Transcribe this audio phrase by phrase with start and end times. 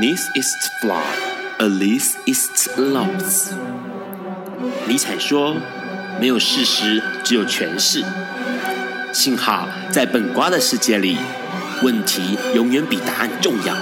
[0.00, 1.02] This is flawed,
[1.58, 3.52] at least it's lost。
[4.86, 5.56] 尼采说
[6.20, 8.04] ：“没有事实，只有诠释。”
[9.12, 11.16] 幸好在本瓜的世界里，
[11.82, 13.74] 问题永远比答案重要。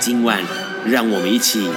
[0.00, 0.42] 今晚，
[0.84, 1.70] 让我们一起。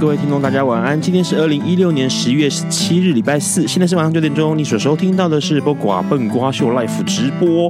[0.00, 0.98] 各位听众，大家晚安。
[0.98, 3.68] 今天是二零一六年十月十七日，礼拜四。
[3.68, 4.56] 现在是晚上九点钟。
[4.56, 7.68] 你所收听到的是播瓜笨瓜秀 Live 直播。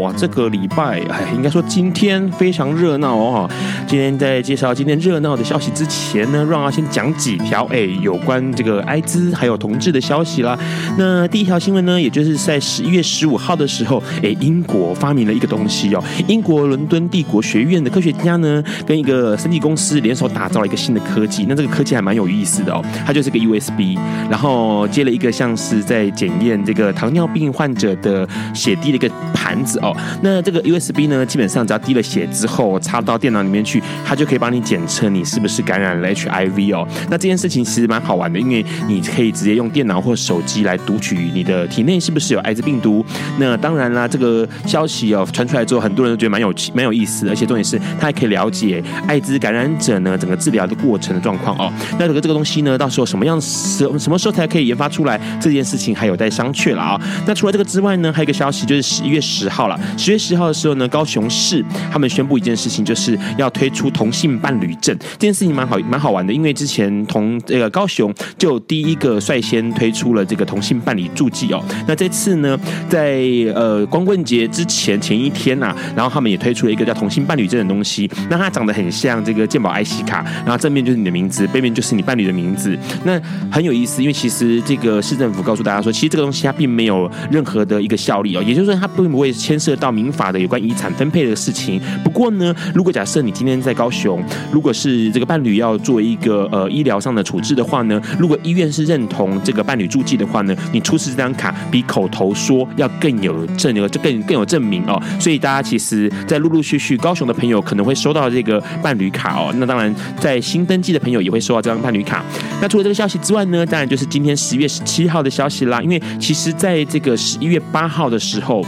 [0.00, 3.48] 哇，这个礼拜，哎，应该说今天非常热闹哦。
[3.86, 10.58] 今天在介绍今天热闹的消息之前呢，让我先讲几条哎有关这个艾滋还有同志的消息啦。
[10.98, 16.02] 那第一条新闻呢，也就是在十一月十五号的时候，哎，英国发明了一个东西哦。
[16.26, 21.46] 英国伦敦帝国学院的科学家呢，跟一个生技公司联手打造了一个新的科技。
[21.48, 23.98] 那这个科技还蛮有意思的哦，它就是个 USB，
[24.30, 29.96] 然后接了一个像是在检验这个糖尿病患者的血滴的一个盘子哦。
[30.22, 36.86] 那这个 USB 呢，基本上只要滴了血之后插到电脑里面去，它就可以帮你检测你是不是感染了 HIV 哦。
[37.10, 43.04] 那这件事情其实蛮好玩的，因为你可以直接用电脑或手机来读取你的体内是不是有艾滋病毒。
[43.38, 51.72] 那当然啦，这个消息哦传出来之后，很多人都觉得蛮有蛮有意思，而且重点是它还可以了解艾滋感染者呢整个治疗的过程的状况哦。
[51.98, 55.20] 那这个这个东西呢，到时候什么样什什么时候才可以研发出来？
[55.40, 57.00] 这件事情还有待商榷了啊。
[57.26, 59.78] 那除了这个之外呢，还有一个消息，就是十一月十号了。
[59.96, 64.96] 十月十号的时候呢，高雄市他们宣布一件事情，就是要推出同性伴侣证。
[64.98, 71.62] 这件事情蛮好蛮好玩的，因为之前同这个高雄就第一个率先推出了这个同性伴侣助记哦。
[71.86, 72.58] 那这次呢，
[72.88, 73.22] 在
[73.54, 78.10] 呃光棍节之前前一天呐、啊，然后他们也推出了一个叫同性伴侣证的东西。
[78.28, 83.20] 那它长得很像这个健保 IC 卡，然后正面就是你的名字，背面就是你伴侣的名字，那
[83.50, 91.80] 很有意思，因为其实这个市政府告诉大家说，其实这个东西它并没有任何的一个效力哦，也就是说它并不会牵涉到民法的有关遗产分配的事情。
[92.04, 94.22] 不过呢，如果假设你今天在高雄，
[94.52, 105.00] 如果是这个伴侣要做一个呃医疗上的处置的话呢，如果医院是认同这个伴侣住记的话呢，你出示这张卡比口头说要更有证有就更更有证明哦。
[105.18, 109.52] 所以大家其实，在陆陆续续高雄的朋友可能会收到这个伴侣卡哦。
[109.56, 112.24] 那当然，在新登记的朋友也会收到这张伴侣卡。
[112.60, 115.80] 那除了这个消息之外呢，当然就是今天十月十七号的消息啦。
[115.82, 118.64] 因为其实在这个十一月八号的时候。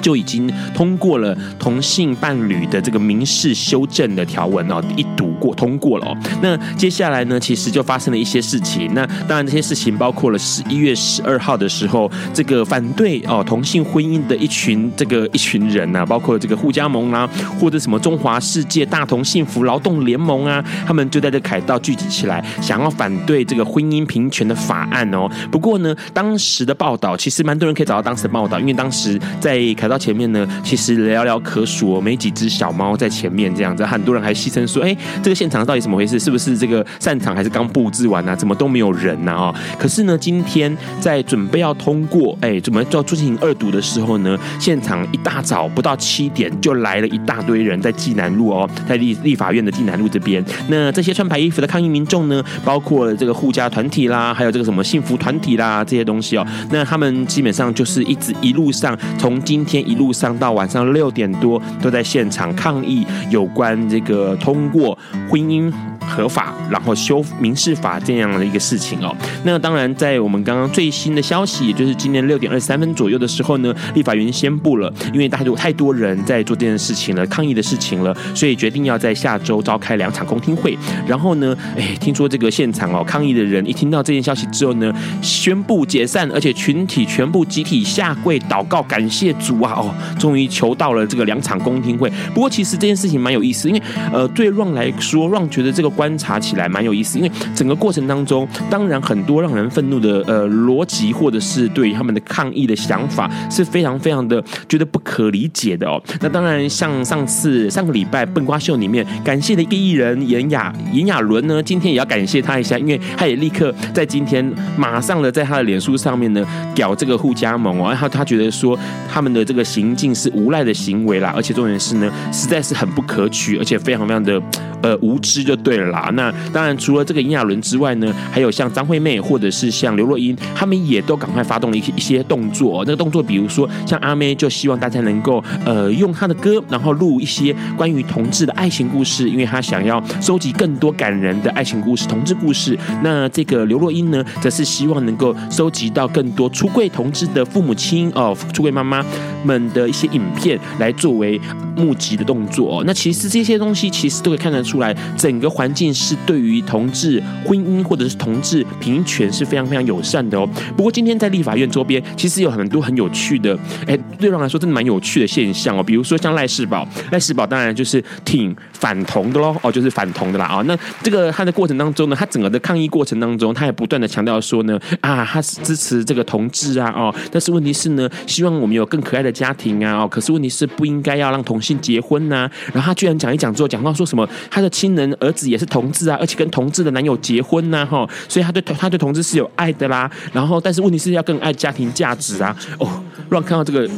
[0.00, 6.16] 就已经通过了同性伴侣的这个民事修正的条文哦，一读过通过了哦。
[6.40, 8.92] 那接下来呢，其实就发生了一些事情。
[8.94, 17.28] 那当然这些事情包括了十一月十二号的时候，这个反对哦同性婚姻的一群这个一群人呐、啊，包括这个护家盟啊，
[17.58, 25.28] 或者什么中华世界大同幸福劳动联盟啊，他们就在这凯道聚集起来，想要反对这个婚姻平权的法案哦。
[25.50, 29.95] 不过呢，当时的报道其实蛮多人可以找到当时的报道，因为当时在凯道。
[29.98, 36.18] 前面呢，其实寥寥可数，没几只小猫在前面这样子，很多人还戏称说：“哎，这个现场到底怎么回事？
[36.18, 38.34] 是不是这个散场还是刚布置完啊？
[38.34, 44.38] 怎么都没有人呢？”啊，可是呢，今天在准备要通过，哎，怎么要进行二读的时候呢？
[44.58, 50.44] 现场一大早不到七点就来了一大堆人在济南路哦，在立立法院的济南路这边。
[50.68, 56.46] 那这些穿白衣服的抗议民众呢，包括了这个护家团体啦，还有这个什么幸福团体啦这些东西哦。
[56.70, 59.75] 那他们基本上就是一直一路上从今天。
[59.80, 64.96] 一路上到晚上六点多，都在现场抗议有关这个通过
[65.28, 65.72] 婚姻
[66.06, 69.14] 合法，然后修民事法这样的一个事情哦。
[69.44, 80.78] 那当然，在我们刚刚最新的消息，也就是今天六点二十三分左右的时候呢，立法院宣布了，因为大家有太多人在做这件事情了，抗议的事情了，所以决定要在下周召开两场公听会。
[81.06, 89.72] 然后呢，哎，听说这个现场哦，抗议的人一听到这件消息之后呢，宣布解散，而且群体全部集体下跪祷告，感谢主啊！
[89.76, 92.08] 哦，终于求到了这个两场公听会。
[92.32, 93.82] 不过其实这件事情蛮有意思，因为
[94.12, 95.90] 呃，对 Ron 来说让觉得这个。
[95.96, 106.00] 观察起来蛮有意思，因为整个过程当中，当然很多让人愤怒的呃逻辑，或者是对他们的抗议的想法，是非常非常的觉得不可理解的哦。
[106.20, 114.44] 那当然，像上次上个礼拜笨瓜秀里面，感谢的一个艺人炎亚炎亚纶呢，今天也要感谢他一下，因为他也立刻在今天
[114.76, 118.78] 马上的在他的脸书上面呢，屌这个互加盟哦，然后他觉得说
[119.10, 124.40] 他们的这个行径是无赖的行为啦，而且重点是呢，实在是很不可取，而且非常非常的
[124.82, 126.10] 呃无知就对了啦。
[126.14, 132.84] 那当然，除了这个炎亚纶之外呢，还有像张惠妹或者是像刘若英，他们也都赶快发动了一些一些动作。
[132.84, 142.78] 那个动作，比如说像阿妹就希望大家能够呃用她的歌，然后录一些关于同志的爱情故事，因为她想要收集更多感人的爱情故事、同志故事。
[143.02, 149.04] 那这个刘若英呢，则是希望能够收集到更多出柜同志的父母亲哦，出柜妈妈
[149.44, 151.40] 们的一些影片来作为
[151.76, 152.82] 募集的动作。
[152.86, 160.48] 那其实这些东西其实都可以看得出来，整个环境是对于同志婚姻或者是同志平权是非常非常友善的哦。
[160.76, 163.56] 不过今天在立法院周边，其实有很多很有趣的，
[163.86, 165.82] 哎，对人来说真的蛮有趣的现象哦。
[165.82, 170.62] 比如说像赖世宝，赖世宝当然就是挺反同的喽，哦，就是反同的啦啊。
[170.62, 182.48] 那这个他的过程当中呢，他整个的抗议过程当中，他也不断的强调说呢，啊，他是支持这个同志啊，哦，但是问题是呢，希望我们有更可爱的家庭啊，哦，可是问题是不应该要让同性结婚呐。
[182.72, 190.10] 然后他居然讲一讲之后，讲到说什么他的亲人儿子也是同志啊，而且跟同志的男友结婚呐，哈，所以他对他对同志是有爱的啦。
[190.32, 193.88] 然后，但是问题是要更爱家庭价值啊，哦，乱看到这个。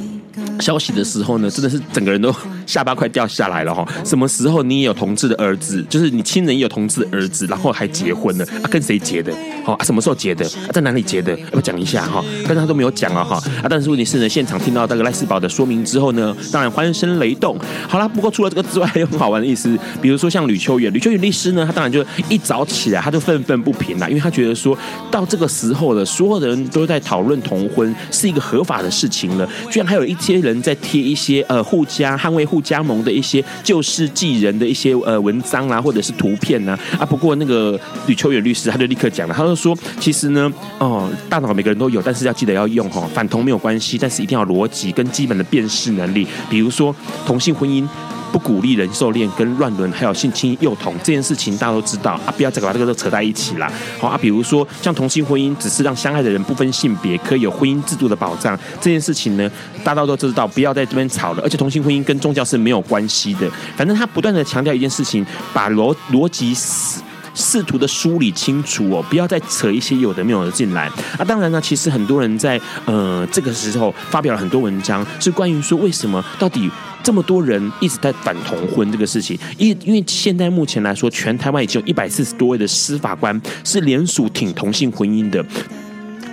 [0.60, 2.34] 消息的时候呢，真的是整个人都
[2.66, 3.86] 下巴快掉下来了哈！
[4.04, 8.66] 什么时候你也有同志的儿子，就是你亲人也有同志的儿子，然后还结婚了啊？
[8.70, 9.32] 跟谁结的？
[9.64, 9.84] 好啊？
[9.84, 10.44] 什么时候结的？
[10.44, 11.38] 啊、在哪里结的？
[11.38, 12.24] 要不讲一下哈？
[12.44, 13.36] 但是他都没有讲啊哈！
[13.62, 17.58] 啊，但是问题是呢，现场听到这个赖世宝的说明之后呢，当然欢声雷动。
[17.88, 24.76] 好啦，不过除了这个之外，还有很好玩的意思，比如说像吕秋远，吕秋远律师呢，他当然就一早起来他就愤愤不平了，因为他觉得说
[25.10, 30.58] 到这个时候了，所有的人都在讨论同婚是一个合法的事情了，居然还有一些人。
[30.58, 37.06] 在贴一些呃互加捍卫互加盟的一些救世济人的一些呃文章啊，或者是图片啊，啊。
[37.06, 46.94] 不过那个吕秋远律师他就立刻讲了，他就说其实呢哦，大脑每个人都有，但是要记得要用哈，反同没有关系，但是一定要逻辑跟基本的辨识能力，比如说
[47.24, 47.86] 同性婚姻。
[48.32, 53.70] 不鼓励人兽恋、跟乱伦，还有性侵幼童这件事情，大家都知道啊，不要再把这个都扯在一起啦。
[53.98, 59.50] 好啊，比如说像同性婚姻，只是让相爱的人不分性别可以有婚姻制度的保障，这件事情呢，
[59.82, 61.42] 大家都知道，不要在这边吵了。
[61.42, 66.54] 而且同性婚姻跟宗教是没有关系的，反正他不断的强调一件事情，把逻逻辑
[67.38, 71.24] 试图的梳理清楚哦，不要再扯一些有的没有的进来啊。
[71.24, 76.68] 当然呢，其实很多人在呃这个时候发表了很多文章，是关于说为什么到底。
[77.00, 85.42] 这么多人一直在反同婚这个事情，因因为现在目前来说，全台湾已经有一百四十多位的司法官是联署挺同性婚姻的。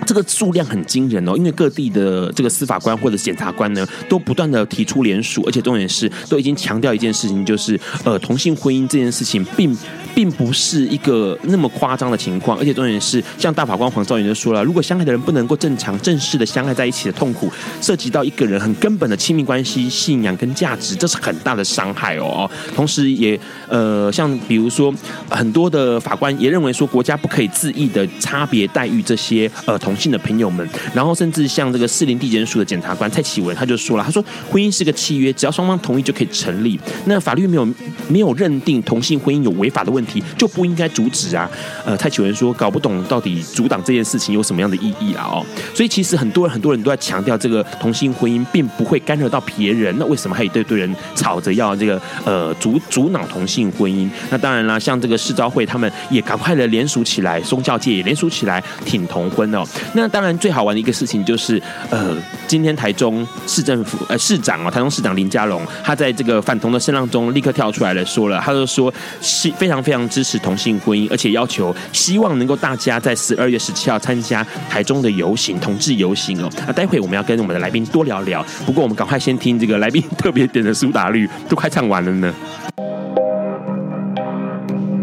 [0.06, 9.76] 这个数量很惊人哦，因为各地的这个司法官或者检察官呢，都不断的提出联署，而且重点是都已经强调一件事情，就是呃同性婚姻这件事情并
[10.14, 17.50] 并不是一个那么夸张的情况，而且重点是像大法官黄昭元就说了，如果相爱的人不能够正常正式的相爱在一起的痛苦，
[17.80, 22.48] 涉及到一个人很根本的亲密关系、信仰跟价值，这是很大的伤害哦。
[22.74, 23.38] 同时也
[23.68, 24.94] 呃像比如说
[25.28, 29.76] 很多的法官也认为说，国家不可以恣意的差别待遇这些呃。
[29.86, 36.78] 同性的朋友们，然后甚至像这个士林地检署的检察官蔡启文，他就说了，他说婚姻是个契约，只要双方同意就可以成立。
[37.06, 37.66] 那法律没有
[38.08, 41.50] 没有认定同性婚姻有违法的问题，就不应该阻止啊。
[41.84, 45.24] 呃，蔡启文说，搞不懂到底阻挡这件事情有什么样的意义啊？
[45.30, 49.94] 哦，所以其实很多人很多人都在强调，这个同性婚姻并不会干扰到别人。
[49.98, 54.08] 那为什么还一堆堆人吵着要这个呃阻阻挠同性婚姻？
[54.30, 59.64] 那当然啦，像这个世昭会他们也赶快的联署起来，宗教界也联署起来挺同婚哦。
[59.92, 62.16] 那当然，最好玩的一个事情就是，呃，
[62.46, 76.50] 今天台中市政府呃市长啊，台中市长林佳龙，他在这个反同的声浪中立刻跳出来了，说了，他就说是非常非常支持同性婚姻，而且要求希望能够大家在十二月十七号参加台中的游行，同志游行哦。
[76.66, 82.34] 那待会我们要跟我们的来宾多聊聊，不过我们赶快先听这个来宾特别点的苏打绿，都快唱完了呢。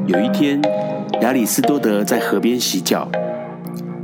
[0.08, 0.62] 有一天，
[1.22, 3.10] 亚里斯多德在河边洗脚。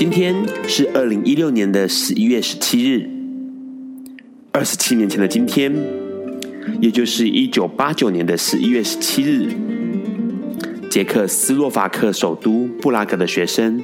[0.00, 0.34] 今天
[0.66, 3.06] 是二零一六年的十一月十七日，
[4.50, 5.70] 二十七年前的今天，
[6.80, 9.52] 也就是一九八九年的十一月十七日，
[10.88, 13.82] 捷克斯洛伐克首都布拉格的学生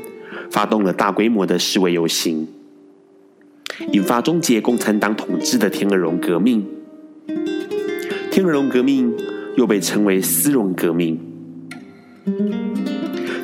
[0.51, 2.49] 发动了大规模的示威游行，
[3.93, 6.65] 引发终结共产党统治的天鹅绒革命。
[8.31, 9.13] 天鹅绒革命
[9.59, 11.21] 又被称为丝绒革命。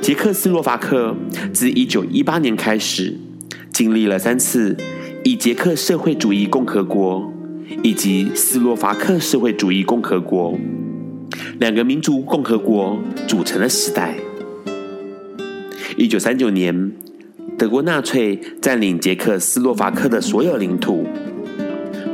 [0.03, 1.15] 捷克斯洛伐克
[1.55, 3.17] 自一九一八年开始，
[3.73, 4.77] 经历了三次
[5.23, 7.33] 以捷克社会主义共和国
[7.85, 10.59] 以及斯洛伐克社会主义共和国
[11.61, 14.17] 两个民族共和国组成的时代。
[15.97, 16.91] 一九三九年，
[17.57, 21.07] 德国纳粹占领捷克斯洛伐克的所有领土，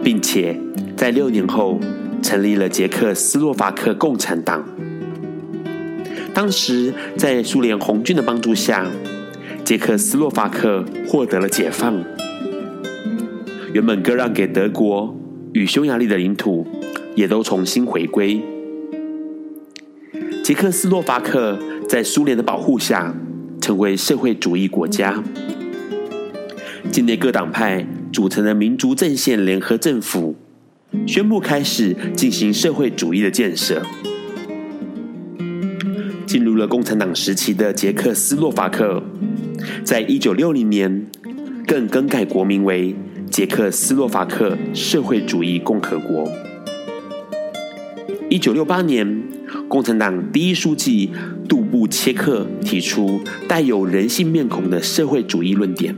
[0.04, 0.60] 并且
[0.94, 1.80] 在六年后
[2.22, 4.62] 成立了捷克斯洛伐克共产党。
[6.34, 8.86] 当时，在苏联红军的帮助下，
[9.64, 12.02] 捷克斯洛伐克获得了解放。
[13.72, 15.14] 原本割让给德国
[15.52, 16.66] 与匈牙利的领土，
[17.14, 18.40] 也都重新回归。
[20.44, 21.58] 捷克斯洛伐克
[21.88, 23.14] 在苏联的保护下，
[23.60, 25.22] 成为社会主义国家。
[26.90, 30.36] 境内各党派组成的民族阵线联合政府，
[31.06, 33.82] 宣布开始进行社会主义的建设。
[36.28, 39.02] 进入了共产党时期的捷克斯洛伐克，
[39.82, 41.06] 在一九六零年
[41.66, 42.94] 更更改国名为
[43.30, 46.30] 捷克斯洛伐克社会主义共和国。
[48.28, 49.22] 一九六八年，
[49.68, 51.10] 共产党第一书记
[51.48, 55.96] 杜布切克提出带有人性面孔的社会主义论点，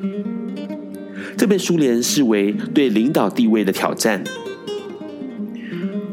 [1.37, 4.23] 这被苏联视为对领导地位的挑战。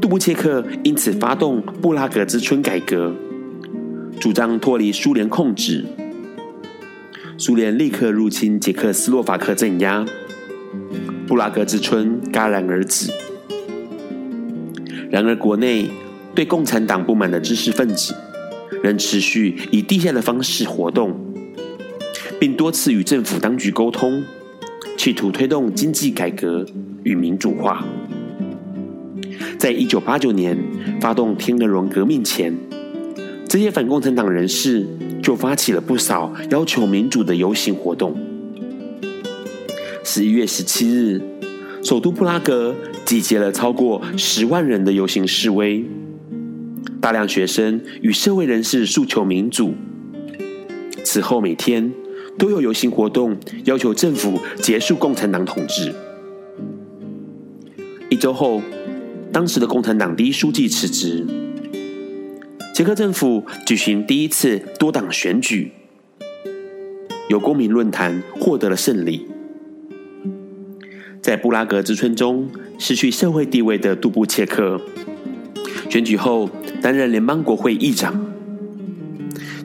[0.01, 3.13] 杜布切克因此发动布拉格之春改革。
[4.19, 5.86] 主张脱离苏联控制，
[7.38, 10.03] 苏联立刻入侵捷克斯洛伐克镇压，
[11.27, 13.12] 布拉格之春戛然而止。
[15.12, 15.89] 然而，国内
[16.33, 18.15] 对共产党不满的知识分子
[18.83, 21.15] 仍持续以地下的方式活动，
[22.39, 24.24] 并多次与政府当局沟通，
[24.97, 26.65] 企图推动经济改革
[27.03, 27.86] 与民主化。
[29.59, 30.57] 在一九八九年
[31.00, 32.53] 发动天鹅绒革命前，
[33.47, 34.85] 这些反共产党人士
[35.23, 38.15] 就发起了不少要求民主的游行活动。
[40.03, 41.21] 十一月十七日，
[41.81, 42.75] 首都布拉格
[43.05, 45.85] 集结了超过十万人的游行示威，
[46.99, 49.73] 大量学生与社会人士诉求民主。
[51.05, 51.93] 此后每天
[52.37, 55.93] 都有游行活动，要求政府结束共产党统治。
[58.09, 58.61] 一周后，
[59.31, 61.25] 当时的共产党第一书记辞职。
[62.77, 65.72] 捷克政府举行第一次多党选举，
[67.27, 69.25] 由公民论坛获得了胜利。
[71.19, 74.79] 在布拉格之春中失去社会地位的杜布切克，
[75.89, 76.48] 选举后
[76.79, 78.31] 担任联邦国会议长。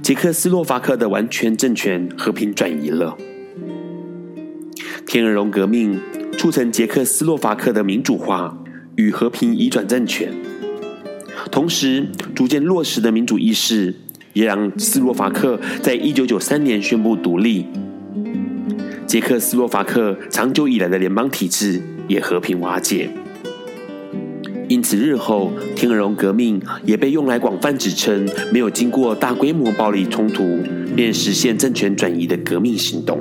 [0.02, 3.19] 捷克斯洛伐克的完全政权和平转移了。
[5.07, 6.00] 天鹅绒革命
[6.38, 8.57] 促成捷克斯洛伐克的民主化
[8.97, 10.33] 与和平移转政权。
[11.50, 13.94] 同时，逐渐落实的民主意识，
[14.32, 17.66] 也让斯洛伐克在一九九三年宣布独立。
[19.06, 23.11] 捷克斯洛伐克长久以来的联邦体制也和平瓦解。
[24.68, 30.61] 因此，日后天鹅绒革命也被用来广泛指称没有经过大规模暴力冲突
[30.96, 33.20] 便实现政权转移的革命行动。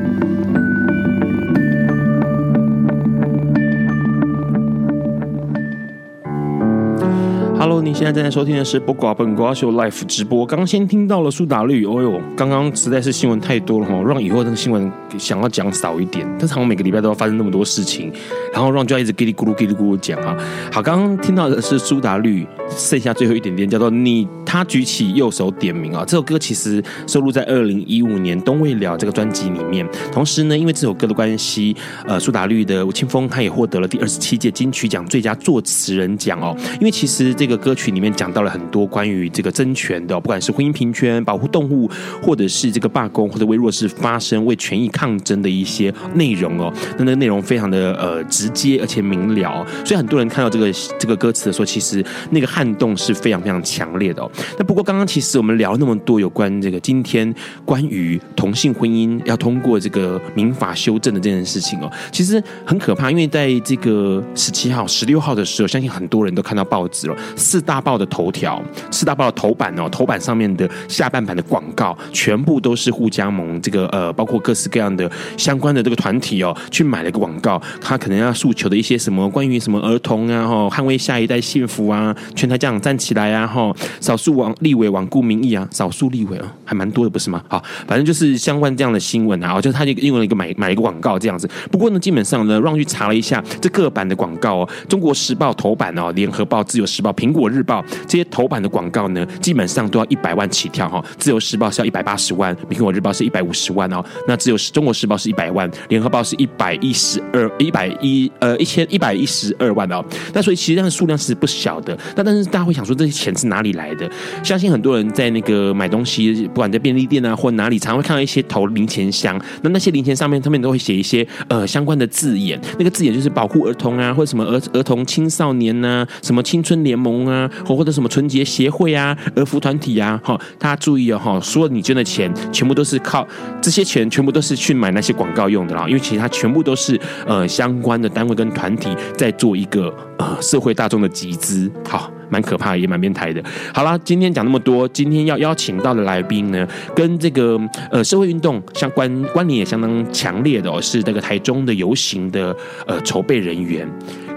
[7.71, 10.45] ？Hello，你现在正在收听的是《不瓜本瓜秀》Life 直播。
[10.45, 16.27] 刚先听到了苏打绿，哦哟，刚刚实在是新闻太多了哈，让以后这个新闻想要讲少一点。
[16.37, 18.11] 但是好像每个礼拜都要发生那么多事情，
[18.51, 20.35] 然后让就要一直叽里咕噜叽里咕噜讲啊。
[20.69, 24.27] 好，刚刚听到的是苏打绿，剩下最后一点点叫做“你”。
[24.51, 29.87] 他举起右手点名啊，这首歌其实收录在二零一五年《东未了》这个专辑里面。
[30.11, 31.73] 同时呢，因为这首歌的关系，
[32.05, 36.53] 呃，苏打绿的吴青峰他也获得了第二十七届金曲奖最佳作词人奖哦。
[36.73, 41.89] 因为其实这个歌曲里面讲到了很多关于这个争权的，不管是婚姻平权、保护动物，
[42.21, 46.69] 或者是这个罢工或者为弱势发声、为权益抗争的一些内容哦。
[46.97, 54.29] 那那个内容非常的呃直接而且明了，所以很多人看到这个这个歌词的时候，其实那个撼动是非常非常强烈的哦。
[54.57, 57.33] 那不过刚刚其实我们聊那么多有关这个今天
[57.65, 87.43] 关于同性婚姻要通过这个民法修正的这件事情哦，其实很可怕，因为在这个十七号、十六号的时候，相信很多人都看到报纸了，四大报的头条、四大报的头版哦，头版上面的下半版的广告，全部都是互加盟这个呃，包括各式各样的相关的这个团体哦，去买了一个广告，他可能要诉求的一些什么关于什么儿童啊，哈，捍卫下一代幸福啊，全台家长站起来啊，哈，少数网立委罔顾民意啊，少数立委啊，还蛮多的不是吗？
[87.47, 91.49] 好，反正就是相关这样的新闻啊，哦就是他就用了一个买买一个广告这样子。
[91.71, 110.03] 不过呢，基本上呢，让去查了一下这各版的广告哦，《中国时报》头版哦，《联合报》、《自由时报》、《苹果日报》这些头版的广告呢，基本上都要一百万起跳哈，《自由时报》是要一百八十万，《苹果日报》是一百五十万哦，那只有《中国时报》是一百万，《联合报》是一百一十二一百一呃一千一百一十二万哦。
[110.33, 111.97] 那所以其实这样的数量是不小的。
[112.15, 114.09] 那但是大家会想说，这些钱是哪里来的？
[114.43, 119.39] 相信很多人在那个买东西，不管在便利店啊或哪里，常会看到一些投零钱箱。
[119.61, 122.59] 那那些零钱上面，他们都会写一些呃相关的字眼。
[122.77, 133.27] 那个字眼就是保护儿童啊，或者什么儿儿童青少年呐、什么青春联盟啊，或或者什么纯洁协会啊，儿福团体啊，哈，大家注意哦，哈，说你捐的钱全部都是靠
[133.61, 142.11] 这些钱，全部都是去买那些广告用的啦，因为其实它全部都是呃相关的单位跟团体在做一个呃社会大众的集资，好。
[142.31, 143.43] 蛮可怕的，也蛮变态的。
[143.73, 147.59] 好啦，今天讲那么多，今天要邀请到的来宾呢，跟这个
[147.91, 152.55] 呃社会运动相关关联也相当强烈的哦，是这个台中的游行的
[152.87, 153.85] 呃筹备人员。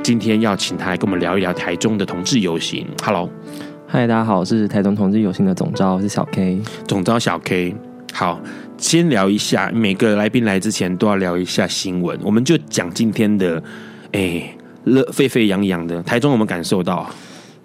[0.02, 2.84] 今天要请他来跟我们聊一聊台中的同志游行。
[3.00, 3.30] Hello，
[3.86, 7.76] 嗨，大家好，我是台中同志游行的总招，我是小 K，总招小 K。
[8.12, 8.40] 好，
[8.76, 13.62] 先聊一下，每个来宾来之前都要聊一下新闻，我们就讲今天的，
[14.10, 14.52] 哎，
[14.84, 17.08] 热沸沸扬扬的台中，我们感受到。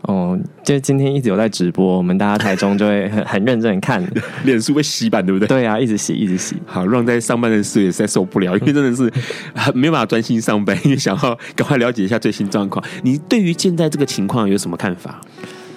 [0.03, 4.01] 哦，就今天一直有在直播，我们大家台中就会 很很认真看，
[4.45, 5.45] 脸书被洗版，对不对？
[5.45, 6.55] 对啊，一直洗，一直洗。
[6.65, 9.11] 好，让在上班的时候也实在受不了， 因为真的是
[9.53, 12.83] 很没有办法专心上班，因为想要赶快了解一下最新状况。
[13.03, 15.19] 你对于现在这个情况有什么看法？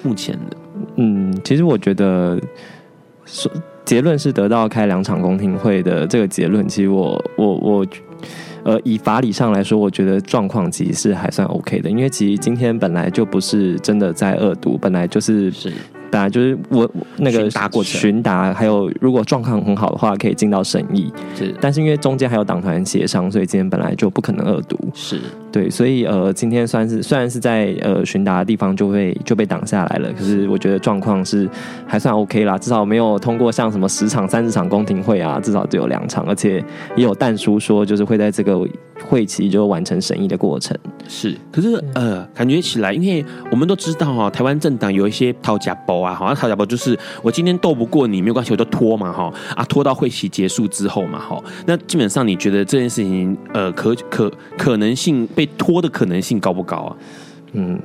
[0.04, 0.56] 目前的，
[0.98, 2.40] 嗯，其实我觉得
[3.26, 3.50] 说
[3.84, 7.86] 结论是得到开两场公听会的这个结论，其实我我我。
[8.64, 15.72] 呃，以法理上来说，我觉得状况其实是还算 OK 的，因为其实今天本来就不是真的在恶毒，本来就是是。
[16.10, 17.50] 本来就是我那个
[17.82, 21.10] 询答，还有如果状况很好的话，可以进到审议。
[21.34, 24.78] 是，但是因为中间还有党团协商，所以今天本来就不可能恶毒。
[24.92, 25.18] 是
[25.52, 31.48] 对，所以呃，今天算是虽然是在呃询答的地方就会就被挡下来了，可是我觉得状况是
[31.86, 36.64] 还算 OK 啦，至少没有通过像什么十场、三十场公听会啊，至少只有两场，而且
[36.96, 38.58] 也有但书说就是会在这个
[39.04, 40.76] 会期就完成审议的过程。
[41.06, 46.02] 是，可是呃，感觉起来，因为我们都知道哈，台湾政党有一些讨价包。
[46.02, 51.40] 啊，好像吵架不就是我今天斗不过你没有关系，我就拖嘛哈啊，拖到会期结束之后嘛哈。
[51.64, 56.96] 那基本上你觉得这件事情呃可可可能性被被拖的可能性高不高啊？
[57.52, 57.80] 嗯。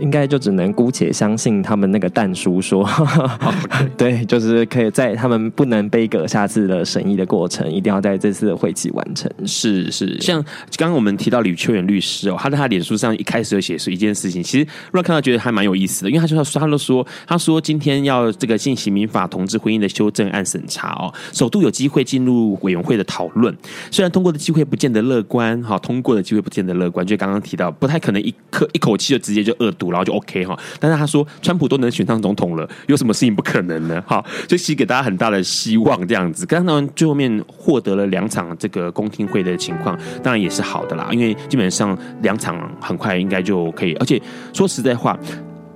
[0.00, 3.88] 应该就只能姑且相信他们那个蛋叔说，Okay.
[3.96, 9.30] 对，就是可以在他们不能背个下次的审议的过程，一定要在这次的会期完成。
[9.46, 10.42] 是是，像
[10.76, 23.54] 刚刚我们提到吕秋远律师哦，他在他脸书上一开始就写是一件事情，其实让看到觉得还蛮有意思的，因为他就说他都说他说今天要这个进行民法同志婚姻的修正案审查哦，首度有机会进入委员会的讨论，
[23.90, 29.89] 虽然通过的机会不见得乐观哈，通过的机会不见得乐观，就刚刚提到不太可能一刻一口气就直接就恶毒。
[29.90, 34.02] 然后就 OK 哈，但是他说川普都能选上总统了，有什么事情不可能呢？
[34.06, 36.46] 哈，就其实给大家很大的希望这样子。
[36.46, 43.94] 刚刚最后面获得了两场这个公听会的情况，当然也是好的啦，因为基本上两场很快应该就可以。
[43.94, 44.20] 而且
[44.52, 45.18] 说实在话，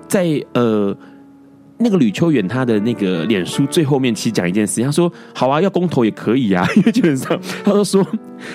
[0.08, 0.96] 在呃
[1.78, 8.06] 那个吕秋远他的那个脸书最后面，其实讲一件事，他说好啊，要公投也可以啊，因为基本上他都说，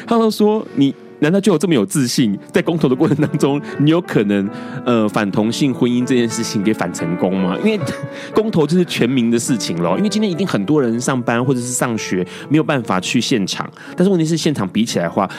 [0.07, 0.93] 他都说你。
[1.19, 4.49] 难道就有这么有自信，在公投的过程当中，你有可能
[4.85, 7.57] 呃反同性婚姻这件事情给反成功吗？
[7.63, 7.79] 因为
[8.33, 9.95] 公投就是全民的事情咯。
[9.97, 15.29] 因为今天一定很多人上班或者是上学没有办法去现场，但是问题是现场比起来的话，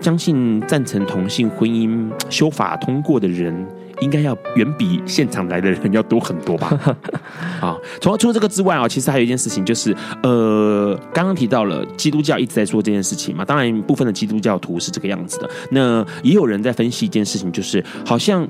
[0.00, 3.66] 相信赞成同性婚姻修法通过的人。
[4.04, 6.96] 应该要远比现场来的人要多很多吧？
[7.60, 13.44] 啊，除了除了这个之外啊，其实还有一件事情，就是呃，刚刚提到了基督教一直在说这件事情嘛。
[13.44, 15.50] 当然，部分的基督教徒是这个样子的。
[15.70, 18.46] 那也有人在分析一件事情，就是好像。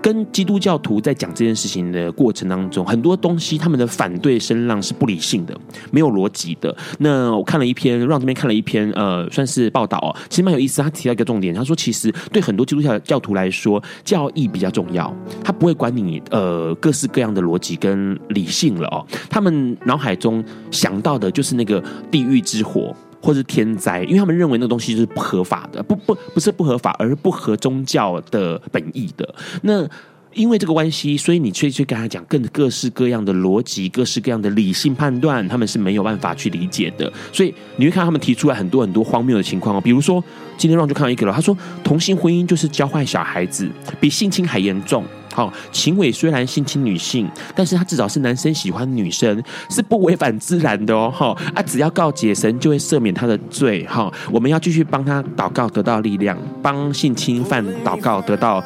[0.00, 5.56] 跟基督教徒在讲这件事情的过程当中，很多东西他们的反对声浪是不理性的，
[5.90, 6.74] 没有逻辑的。
[6.98, 10.80] 那我看了一篇，让这边看了一篇，呃，算是报道哦，其实蛮有意思。
[10.80, 22.94] 他提到一个重点，他说，其实对很多基督教教徒来说，教义比较重要，他不会管你呃各式各样的逻辑跟理性了哦，他们脑海中想到的就是那个地狱之火。
[23.20, 29.34] 或是天灾，因为他们认为那个东西是不合法的，不不不是不合法，而是不合宗教的本意的。
[29.62, 29.88] 那
[30.34, 37.10] 因为这个关系，所以你去去跟他讲更各式各样的逻辑、各式各样的理性判断，他们是没有办法去理解的。
[37.32, 40.22] 所以你会看他们提出来很多很多荒谬的情况哦，比如说
[40.56, 45.02] 今天让就看到一个了，他说同性婚姻就是教坏小孩子，比性侵还严重。
[45.38, 51.08] 好，秦伟虽然性侵女性，但是他至少是男生喜欢女生，是不违反自然的哦。
[51.14, 53.86] 哈啊，只要告解神就会赦免他的罪。
[53.86, 58.60] 哈，我们要继续帮他祷告，得到力量，帮性侵犯祷告，得到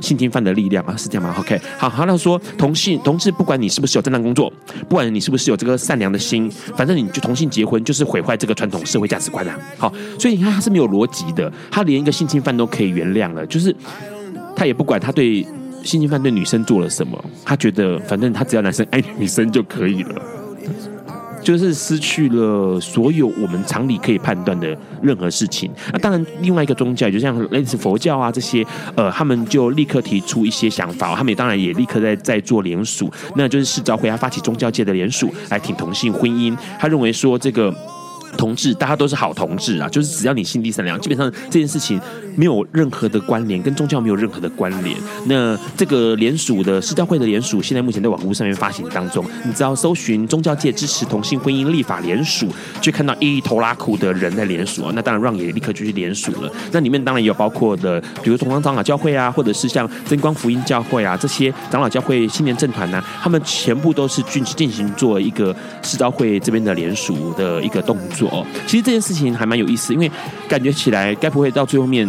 [0.00, 4.50] 性侵犯的力量啊，是这样吗？OK，好，好，那说同性同志，不管你是不是有正当工作，
[4.88, 9.54] 不管你是不是有这个善良的心，反正你就同性结婚就是毁坏这个传统社会价值观啊。
[9.76, 13.76] 好，所以你看他是没有逻辑的，他连一个性侵犯都可以原谅了，就是
[14.56, 15.46] 他也不管他对。
[15.84, 17.22] 性侵犯对女生做了什么？
[17.44, 20.22] 他觉得反正他只要男生爱女生就可以了，
[21.42, 25.70] 就是失去了所有我们常理可以判断的任何事情。
[25.92, 36.56] 那当然，另外一个宗教，就像类似佛教啊这些，呃，他们就立刻提出一些想法，他们也当然也立刻在在做联署，那就是世昭会他发起宗教界的联署来挺同性婚姻。
[36.78, 37.74] 他认为说这个。
[38.36, 39.88] 同志，大家都是好同志啊！
[39.88, 42.00] 就是只要你心地善良，基本上这件事情
[42.36, 44.96] 没有任何的关联，跟宗教没有任何的关联。
[45.26, 49.24] 那这个联署的世教会的联署，现在目前在网络上面发行当中。
[49.44, 52.48] 你只要搜寻宗教界支持同性婚姻立法联署，
[52.80, 54.92] 就看到一头拉苦的人在联署啊。
[54.94, 56.50] 那当然，让也立刻就去联署了。
[56.72, 68.23] 那里面当然也有包括的，比如同光长老教会啊，或者是像真光福音教会啊这些长老教会青年政团呐，他们全部都是进进行做一个世教会这边的联署的一个动作。
[68.28, 70.10] 哦，其实这件事情还蛮有意思，因为
[70.48, 72.08] 感觉起来该不会到最后面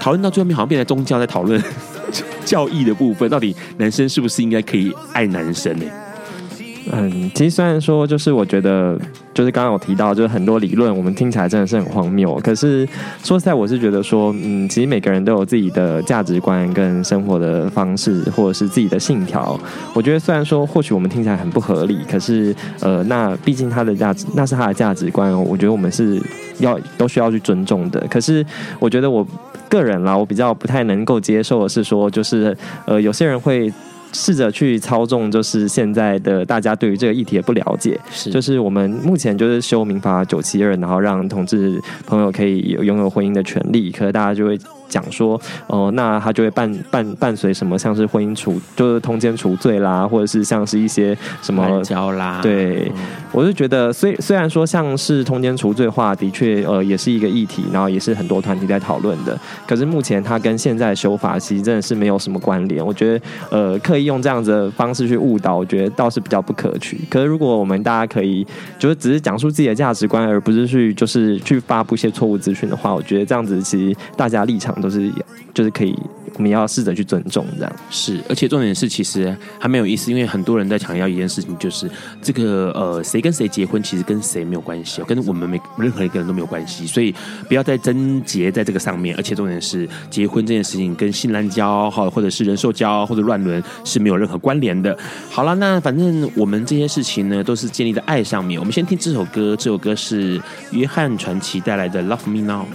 [0.00, 1.62] 讨论到最后面，好像变成宗教在讨论
[2.44, 5.84] 教义的部分，到底男生是不是应该可以爱男生呢？
[6.94, 8.98] 嗯，其实虽然说，就是我觉得，
[9.32, 12.38] 就是刚刚有提到，就是很多理论，我们听起来真的是很荒谬。
[12.40, 12.86] 可是
[13.24, 19.58] 说实在，我是觉得说，嗯，其实每个人都有自己的价值观跟生活的方式，或者是自己的信条。
[19.94, 26.20] 我觉得虽然说，或许我们听起来很不合理，可是呃，那毕竟他的价值，那是他的价值观，我觉得我们是
[26.58, 28.06] 要都需要去尊重的。
[28.10, 28.44] 可是
[28.78, 29.26] 我觉得我
[29.66, 33.72] 个人啦，我比较不太能够接受的是说，就是呃，有些人会。
[34.12, 44.58] 试着去操纵，就是现在的大家对于这个议题也不了解，是就是我们目前就是修民法九七二，然后让同志朋友可以拥有婚姻的权利，可是大家就会。
[44.92, 52.40] 讲说，哦、呃，那他就会伴伴伴随什么，像是婚姻除，就是通奸除罪啦，或者是像是一些什么交啦。
[52.42, 53.02] 对，嗯、
[53.32, 59.38] 我就觉得，虽虽然说像是通奸除罪化，的确，呃，也是一个议题，然后也是很多团体在讨论的。
[59.66, 62.84] 可是目前它跟现在修法其实真的是没有什么关联。
[62.84, 67.00] 我觉得，呃，刻意用这样子的方式去误导，我觉得倒是比较不可取。
[67.08, 68.46] 可是如果我们大家可以，
[68.78, 74.76] 就是只是讲述自己的价值观，而不是去就是去发布一些错误资讯的话，我觉得这样子其实大家立场。
[74.82, 75.10] 都是，
[75.54, 75.96] 就是可以，
[76.34, 77.72] 我们要试着去尊重这样。
[77.88, 81.88] 是，而且重点是，其实还蛮有意思，因为很多人在强调一件事情，就是
[82.20, 87.14] 这个呃，谁跟谁结婚，其实跟谁没有关系，跟我们没任何一个人都没有关系，所以
[87.46, 89.14] 不要再争结在这个上面。
[89.16, 94.96] 而且重点是，结婚这件事情跟性滥交哈，或者是人兽交或者乱伦是没有任何关联的。
[95.30, 98.58] 好了，那反正我们这些事情呢，都是建立在爱上面。
[98.58, 100.40] 我们先听这首歌，这首歌是
[100.70, 102.66] 约翰传奇带来的《Love Me Now》。，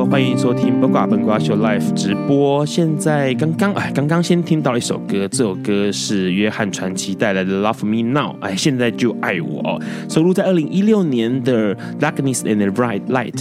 [0.00, 2.64] 欢迎收听《八卦本瓜秀》Live 直播。
[2.64, 13.32] 现在刚刚哎，刚刚先听到了一首歌，这首歌是约翰传奇带来的《Love Me Now》，哎，现在就爱我哦，收录在二零一六年的《Darkness and the Bright Light》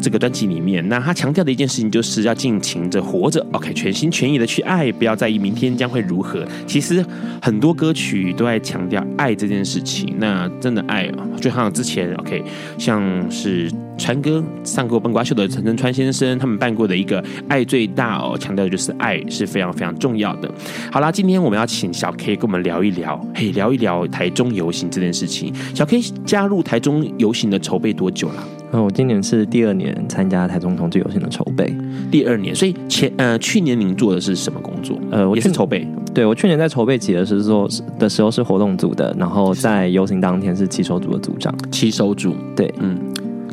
[0.00, 0.88] 这个专辑里面。
[0.88, 6.46] 那他强调的一件事情就是要尽情着活着，OK，全心全意的去爱，不要在意明天将会如何。
[6.66, 7.04] 其实
[7.42, 10.14] 很多歌曲都在强调爱这件事情。
[10.18, 12.44] 那真的爱，就好像之前 OK，
[12.78, 13.68] 像是。
[13.98, 20.50] 川哥上过本瓜秀的陈真川先生，他们办过的一个“爱最大”哦，强调的就是爱是非常非常重要的。
[20.92, 25.52] 好啦，今天我们要请小 K 跟我们聊一聊，嘿，聊一聊台中游行这件事情。
[25.74, 28.48] 小 K 加入台中游行的筹备多久了？
[28.72, 31.74] 嗯，我今年是第二年参加台中同志游行的筹备，
[32.10, 32.54] 第二年。
[32.54, 34.98] 所以前呃去年您做的是什么工作？
[35.10, 35.86] 呃，我也是筹备。
[36.12, 41.54] 对，我去年在筹备期的时候的时候是活动组的，然后在游行当天是骑手组的组长。
[41.70, 42.98] 骑手组，对，嗯。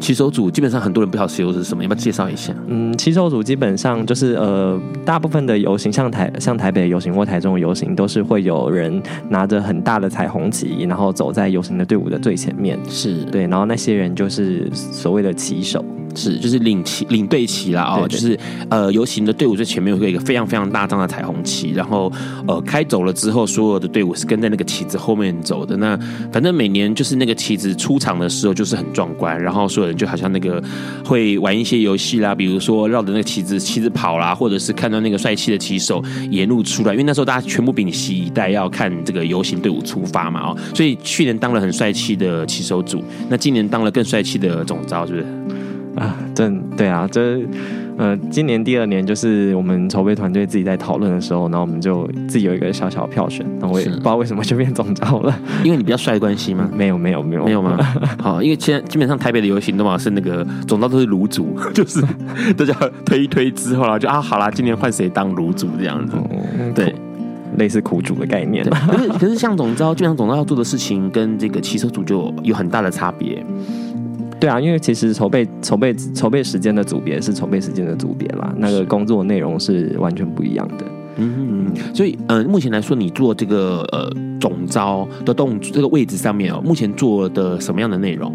[0.03, 2.53] 旗手组基本上很多人不晓得骑手是什么，要不要介绍一下？
[2.67, 12.77] 嗯，骑手组基本上就是呃，大部分的游行，像台像台北游行或台中的游行，都是会有人拿着很大的彩虹旗，然后走在游行的队伍的最前面。
[12.89, 15.85] 是对，然后那些人就是所谓的骑手。
[16.15, 18.38] 是，就是领旗、领队旗啦哦，就是
[18.69, 22.12] 呃，游行的队伍最前面会有一个非常非常大张的彩虹旗，然后
[22.47, 25.76] 呃，开走了之后，所有的队伍是跟在那个旗子后面走的。
[25.78, 25.97] 那
[26.32, 30.63] 反正每年就是那个旗子出场的时候，就是很壮观，然后所有人就好像那个
[31.04, 45.26] 会玩一些游戏啦，比如说绕着那个旗子旗子跑啦，或者是看到那个帅气的旗手沿路出来，因为那时候大家全部屏息以待要看这个游行队伍出发嘛哦，所以去年当了很帅气的旗手组，那今年当了更帅气的总招，是不是？
[45.95, 47.41] 啊，真对啊，这
[47.95, 56.67] 呃，今年第二年就是我们筹备团队自己在讨论的时候，然后我们就自己有一个小小票选，然后我也不知道为什么就变总召了，因为你比较帅的关系吗？
[56.73, 57.77] 没有，没有，没有，没有吗？
[58.19, 62.01] 好，因为现在基本上台北的游行都嘛是那个总召都是炉主，就是
[62.58, 62.73] 大家
[63.06, 66.15] 推一推之后啦，就啊，好啦，今年换谁当炉主这样子，
[66.60, 66.95] 嗯、对，
[67.58, 68.65] 类似苦主的概念。
[68.89, 73.45] 可是可是像总召，基本上总召要做的事情跟这个旗手组就有很大的差别。
[74.43, 80.84] 对啊，因为其实筹备筹备筹备时间的组别是筹备时间的组别啦，那个工作内容是完全不一样的。
[81.15, 88.34] 嗯嗯，所以呃，目前来说，你做这个呃总招的动这个位置上面哦，目前做的什么样的内容？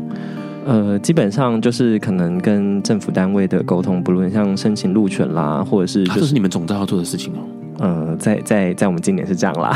[0.65, 7.45] 呃，基本上就是可能跟政府单位的沟通，不论像申请路权啦，或者是、就是啊、这是你们总招要做的事情哦。
[7.79, 9.73] 呃，在在在我们今年是这样啦，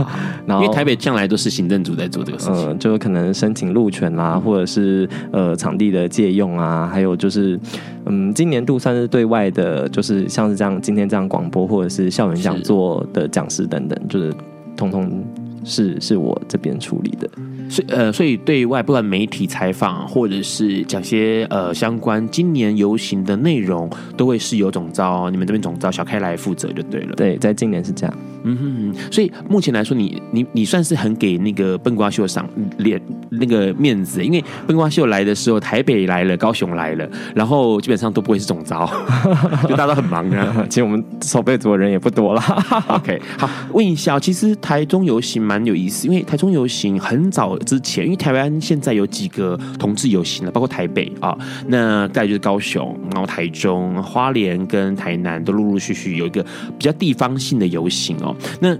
[0.46, 7.58] 然后因为台北向来都是行政组在做这个事情，呃，就可能申请路权啦，或者是呃场地的借用啊，还有就是
[8.04, 14.32] 嗯，今年度算是对外的，就是像是这样今天这样广播或者是校园讲座的讲师等等，就是
[14.76, 15.24] 通通
[15.64, 17.28] 是是我这边处理的。
[17.68, 27.14] 所以呃，所以对外不管媒体采访或者是讲些呃相关今年游行的内容，都会是由总招你们这边总招小开来负责就对了。
[27.16, 28.16] 对，在今年是这样。
[28.48, 28.56] 嗯
[28.94, 32.48] 哼，所以目前来说你，你你你算是很给那个笨瓜秀赏
[32.78, 38.88] 脸那个面子，因为笨瓜秀来的时候，台北来了，高雄来了，然后基本上都不会是总招，
[39.68, 40.64] 就大家都很忙啊。
[40.70, 42.42] 其实我们筹备组的人也不多了。
[42.86, 51.36] OK，好，问一下，其实台中游行蛮有意思，因为台中游行很早之前，因为台湾现在有几个同志游行了，包括台北啊，
[51.68, 58.34] 那再就是高雄，然后台中、花莲跟台南都陆陆续续有一个比较地方性的游行哦。
[58.60, 58.76] 那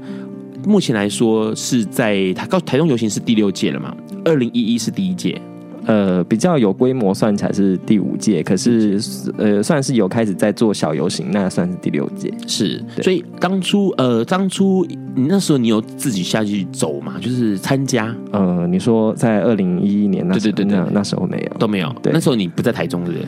[0.67, 3.97] 目前来说是在台高台中游行是第六届了嘛？
[4.25, 5.41] 二零一一是第一届，
[5.87, 9.01] 呃，比较有规模算起来是第五届，可是
[9.39, 12.33] 呃，算是有开始在做小游行，那算是第六届。
[12.47, 17.15] 是，所以当初呃，当初你那时候你有自己下去走嘛？
[17.21, 18.15] 就是参加？
[18.33, 21.95] 呃，你说在二零一一年那对对对，那那时候没有，都没有。
[22.03, 23.27] 对，那时候你不在台中，对不对？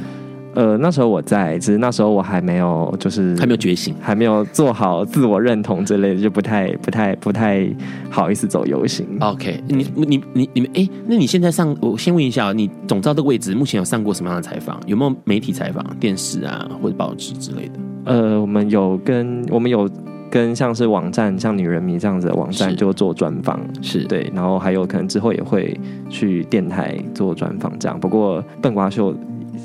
[0.54, 7.68] 呃，那时候我在，只是那时候我还没有，就是还没有觉醒，还没有做好自我认同之类的，就不太、不太、不太
[8.10, 9.06] 好意思走游行。
[9.20, 14.80] OK，你、你、你、你们，哎，那你现在上，我先问一下，你总召这个位置目前有上过什么样的采访？
[14.86, 17.72] 有没有媒体采访、电视啊或者报纸之类的？
[18.06, 19.88] 呃，我们有跟我们有
[20.30, 28.00] 跟像是网站，像女人迷这样子的网站就做专访，是对，然后还有可能之后也会去电台做专访这样。
[28.00, 29.14] 不过笨瓜秀。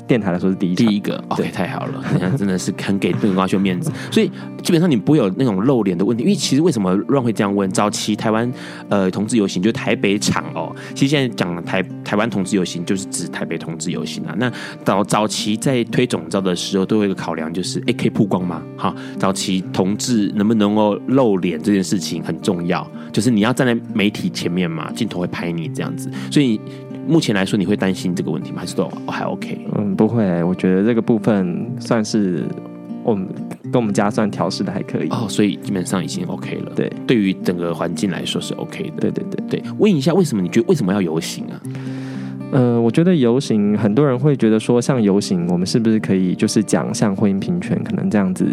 [0.06, 4.30] 电台来说是第一第一个，OK，太好了，你看真的是很给邓光秀面子， 所以
[4.62, 7.70] 基本上你不会有那种露脸的问题，因为其实为什么 Ron 会这样问？
[7.70, 8.50] 早期台湾
[8.88, 14.34] 呃同志游行就是台北场哦，其实现在讲台台湾同志游行就是指台北同志游行啊。
[14.38, 14.52] 那
[14.84, 18.62] 早早期在推总召的时候，都有一个考量，就是哎可以曝光吗？
[18.76, 26.60] 哈，早期同志能不能够露脸这件事情很重要，就是你要站在媒体前面嘛，镜头会拍你这样子，所以。
[27.06, 28.60] 目前来说，你会担心这个问题吗？
[28.60, 29.66] 还是都还 OK？
[29.76, 32.44] 嗯，不会，我觉得这个部分算是
[33.02, 33.28] 我们
[33.64, 36.72] 跟我们家算调试的还可以哦，所以基本上已经 OK 了。
[36.74, 39.00] 对，对于整个环境来说是 OK 的。
[39.00, 41.60] 对对对对，问一下，为什么你觉得为什么要游行啊？
[42.52, 48.46] 呃，我觉得游行，很多人会觉得说，像游行，我们是不是可以就是讲像婚姻平权，可能这样子，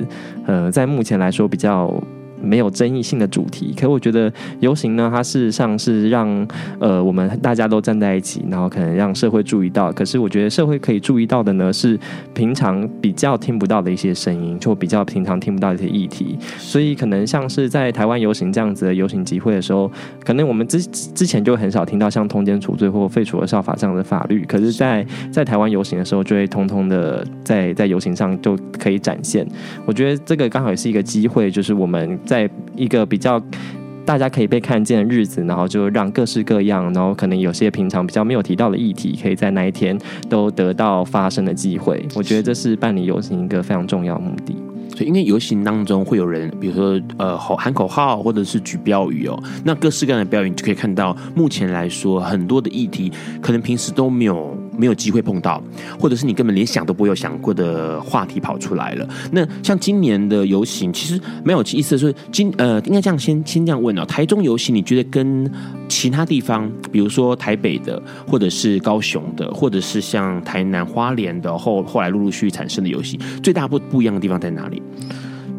[0.46, 1.94] 呃，在目前来说比较。
[2.42, 6.48] 没有争议性的主题，可我觉得游行呢，它事实上是让
[6.80, 9.92] 呃我们大家都站在一起，然后可能让社会注意到。
[9.92, 12.00] 可是我觉得社会可以注意到的呢，是
[12.34, 16.38] 平常比较听不到的一些声音，就比较平常听不到的一些议题。
[16.58, 19.92] 所以可能像是在台湾游行这样子的游行集会的时候，
[20.24, 24.44] 可能我们之之前就很少听到像通奸处罪或废除儿少法这样的法律。
[24.46, 29.48] 可是在，在在台湾游行的时候，就会通通的在在游行上就可以展现。
[29.86, 32.18] 我觉得这个刚好也是一个机会，就是我们。
[32.32, 33.38] 在一个比较
[34.06, 42.06] 大家可以被看见的日子，然后就让各式各样，然后可能有些平常比较没有提到的议题，可以在那一天都得到发声的机会。
[42.16, 44.56] 我觉得这是办理游行一个非常重要的目的。
[44.96, 54.56] 所以，因为游行当中会有人，比如说呃喊口号，或者是举标语哦，那各式各样的标语，你就可以看到，目前来说很多的议题，可能平时都没有。
[54.82, 55.62] 没有机会碰到，
[56.00, 59.08] 或者是你根本连想都不会有想过的话题跑出来了。
[59.32, 64.04] 那像今年的游行，其实没有意思的是，今呃，应该这样先先这样问哦。
[64.06, 65.48] 台中游行，你觉得跟
[65.88, 74.82] 其他地方，比如说台北的，或者是高雄的，或者是像台南花莲的后后来陆陆续续产生的游行，最大不不一样的地方在哪里？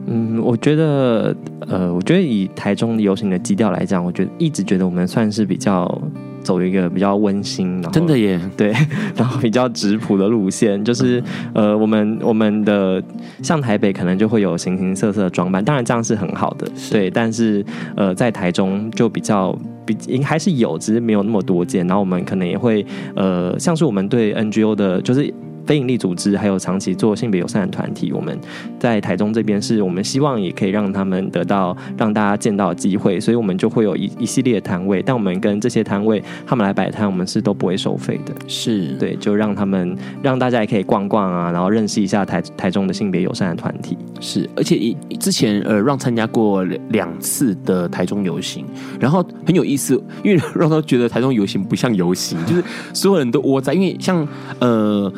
[0.07, 1.33] 嗯，我觉得
[1.69, 6.03] 呃，我觉得以台中游行的基调来讲，我觉得一直觉得我们算是比较。
[6.42, 8.72] 走一个比较温馨，然后真的耶，对，
[9.16, 11.22] 然后比较质朴的路线，就是
[11.55, 13.02] 呃，我们我们的
[13.42, 17.64] 像台北可能就会有形形色色的装扮，当然这样是很好的，对，但是
[17.96, 25.33] 呃，在台中就比较比还是有，只是没有那么多见，然后我们可能也会呃，像是我们对 NGO 的，就是。
[25.66, 28.38] 非营利组织还有长期做性别友善的团体，我们
[28.79, 35.03] 在台中这边是我们希望也可以让他们得到让大家见到的机会，所以我们就会有一一系列的摊位。
[35.05, 38.35] 但我们跟这些摊位他们来摆摊，我们是都不会收费的。
[38.46, 43.96] 是对，就让他们让大家也可以逛逛啊，然后认识一下台台中的性别友善的团体。
[44.20, 48.64] 是，而且之前呃让参加过两次的台中游行，
[49.01, 49.94] 然后很有意思，
[50.25, 54.27] 因为 让他觉得台中游行不像游行，就是所有人都窝在，因为像
[54.59, 55.12] 呃。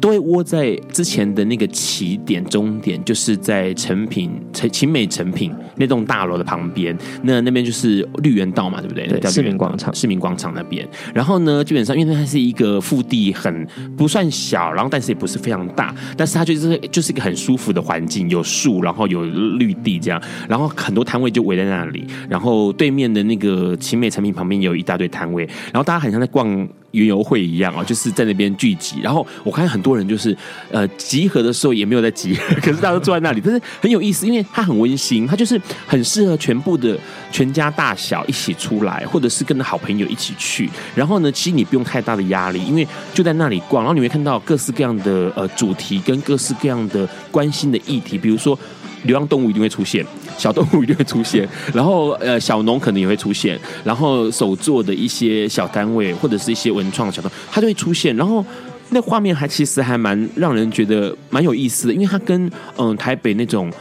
[0.00, 6.96] 都会窝在之前的那个起点终点，就是在成品、成勤美成品那栋大楼的旁边。
[7.22, 9.06] 那那边就是绿园道嘛，对不对？
[9.06, 10.88] 对，市民广场，市民广场那边。
[11.14, 20.20] 然后呢，基本上因为它是一个腹地很不算小，然后但是也不是非常大，但是它就是就是一个很舒服的环境，有树，然后有绿地这样。
[20.48, 22.06] 然后很多摊位就围在那里。
[22.28, 26.68] 然后对面的那个勤美成品旁边有一大堆摊位，然后大家很像在逛。
[26.92, 29.00] 云游会一样啊，就是在那边聚集。
[29.00, 30.36] 然后我看很多人就是
[30.70, 36.98] 呃集合的时候也没有在集合，可是大家都坐在那里，但是很有意思，因为它很温馨，它就是很适合全部的
[37.30, 40.68] 全家大小一起出来，或者是跟好朋友一起去。
[40.94, 48.58] 然后呢，其实你不用太大的压力，因为就在那里逛，然后你会看到各式各样的呃主题跟各式各样的关心的议题，比如说。
[49.04, 50.04] 流浪动物一定会出现，
[50.36, 58.44] 小动物一定会出现， 然后呃小农可能也会出现，然后手做的一些小单位或者是一些文创小东，它就会出现，然后
[58.90, 63.72] 那画面还其实还蛮让人觉得蛮有意思的，因为它跟嗯、台北那种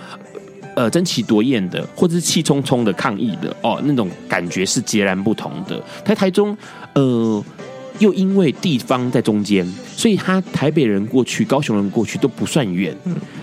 [0.76, 5.82] 呃争奇夺艳的或者是气冲冲的抗议的哦那种感觉是截然不同的。
[6.06, 6.58] 在台中
[6.94, 7.44] 呃。
[7.98, 12.96] 又因为地方在中间，所以他台北人过去、高雄人过去都不算远。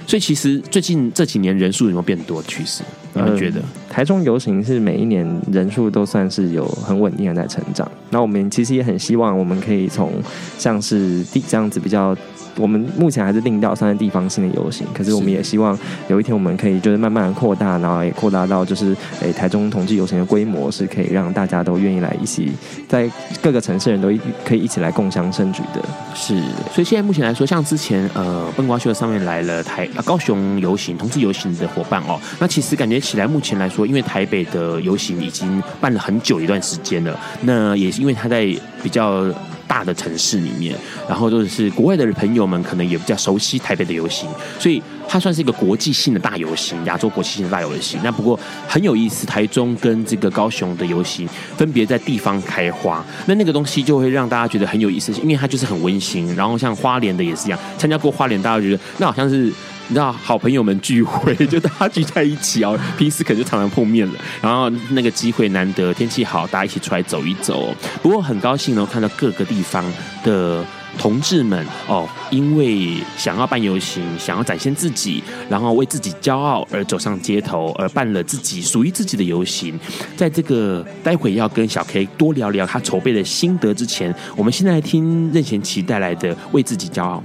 [0.07, 2.83] 所以其实最近这几年人数有没有变多趋势？
[3.17, 3.61] 你们觉得？
[3.91, 7.91] 台中游行是每一年人数都算是有很稳定的在成长。
[8.11, 10.13] 那我们其实也很希望我们可以从
[10.59, 12.17] 像是地这样子比较。
[12.59, 22.51] 我们目前还是定调算是地方性的游行，可是我们也希望有一天我们可以就是慢慢的扩大，然后也扩大到就是诶、欸、台中同志游行的规模是可以让大家都愿意来一起，
[22.89, 23.11] 在
[23.43, 24.09] 各个城市人都
[24.43, 25.85] 可以一起来共襄盛举的。
[26.15, 26.41] 是，
[26.73, 38.45] 所以现在目前来说，像之前呃笨瓜秀上面来了台高雄游行同志游行的伙伴哦，那其实感觉起来目前来说，因为台北的游行已经办了很久一段时间了，那也是因为他在
[38.83, 39.25] 比较。
[39.69, 40.77] 大的城市里面，
[41.09, 47.99] 然后就是国外的朋友们可能也比较熟悉台北的游行，所以它算是一个国际性的大游行，亚洲国际性的大游行。
[48.05, 48.39] 那不过
[48.69, 56.33] 很有意思，台中跟这个高雄的游行分别在地方开花，那那个东西就会让大家觉得很有意思，因为它就是很温馨。
[56.37, 59.53] 然后像花莲的也是一样，参加过花莲，大家觉得那好像是。
[59.89, 67.75] 你知道，好朋友们聚会， 就大家聚在一起哦，平时可能就常常碰面了，然后那个机会难得，天气好，大家一起出来走一走。
[68.03, 69.85] 不过很高兴呢，看到各个地方
[70.25, 70.65] 的。
[70.99, 79.79] 同志们哦，因为想要办游行，想要展现自己，然后为自己骄傲而走上街头，而办了自己属于自己的游行。
[80.17, 87.23] 在这个待会要跟小 K 多聊聊他筹备的心得之前，我们现在听任贤齐带来的《为自己骄傲》。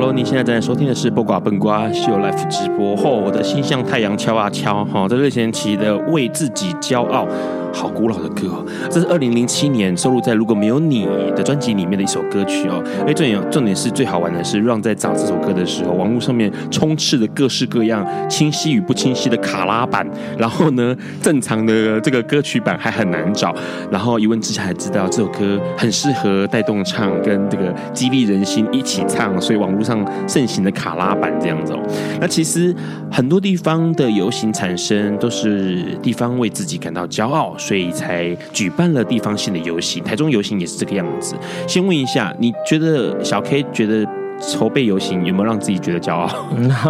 [0.00, 2.96] Hello，你现在正在收听的是不瓜笨瓜秀 Life 直播。
[2.96, 7.26] 嚯、哦，我的心像太阳敲啊敲哈、哦，这任贤齐的《为自己骄傲》。
[7.72, 12.82] 好古老的歌，哦这是二零零七年收录在《如果没有你》的专辑里面的一首歌曲哦。
[13.06, 20.06] 哎，重点重点是最好玩的是，Run 在找这首歌的时候，网络上面充斥着各式各样清晰与不清晰的卡拉版，
[20.38, 23.54] 然后呢，正常的这个歌曲版还很难找。
[23.90, 31.80] 然后一问之下才知道，这首歌很适合带动唱，跟这个激励人心一起唱，所以网络上盛行的卡拉版这样子哦。
[32.20, 32.74] 那其实
[33.10, 37.56] 很多地方的游行产生都是地方为自己感到骄傲。
[37.58, 41.34] 所以才举办了地方性的游行，台中游行也是这个样子。
[41.66, 44.06] 先问一下，你觉得小 K 觉得
[44.40, 46.28] 筹备游行有没有让自己觉得骄傲？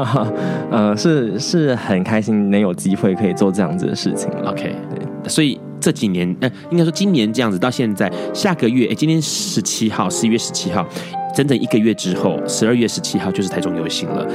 [0.71, 4.31] 呃，是是很开心能有机会可以做这样子的事情。
[4.45, 10.87] OK，对，所以这几年，呃，应该说今年这样子到现在，下个月，哎，今天十七号，十一月十七号，
[11.35, 14.27] 整整一个月之后，十二月十七号就是台中游行了。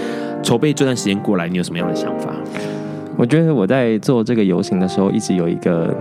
[0.41, 2.33] 筹备这段时间过来，你有什么样的想法？
[3.17, 5.95] 我觉得我在做这个游行的时候，一直有一个。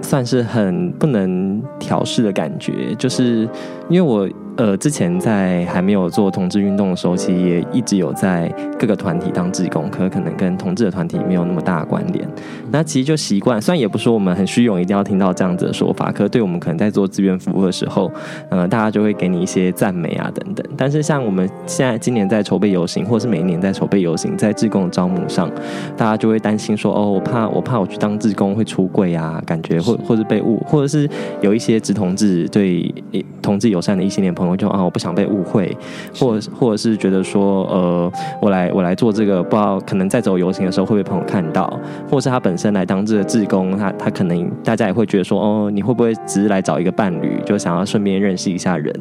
[0.00, 3.48] 算是很不能调试的感觉，就是
[3.88, 4.28] 因为我。
[4.58, 12.28] 呃，之前在还没有做同志运动的时候，其实也一直有在各个团体当志工，可可能跟同志的团体没有那么大的关联。
[12.72, 18.10] 那其实就习惯，虽然也不说我们很虚荣，一定要听到这样子的说法，可是对我们可能在做志愿服务的时候，
[18.50, 20.66] 呃，大家就会给你一些赞美啊等等。
[20.76, 25.48] 但是像我们现在今年在筹备游行，或是每一年在筹备游行，在志工的招募上，
[25.96, 31.08] 大家就会担心说，哦，我怕我怕我去当志工会出柜啊，感觉或或者被误，或者是
[31.42, 32.92] 有一些直同志对
[33.40, 34.47] 同志友善的异性恋朋友。
[34.48, 35.76] 我就啊，我不想被误会，
[36.18, 41.78] 或者或者是觉得说，呃，我来我来做这个，不知道可能在走游行的时候会被朋友看到，
[42.10, 48.94] 或者是他本身来当这个志工，他他可能大家也会觉得说，哦，你会不会只是来找一个伴侣，就想要顺便认识一下人？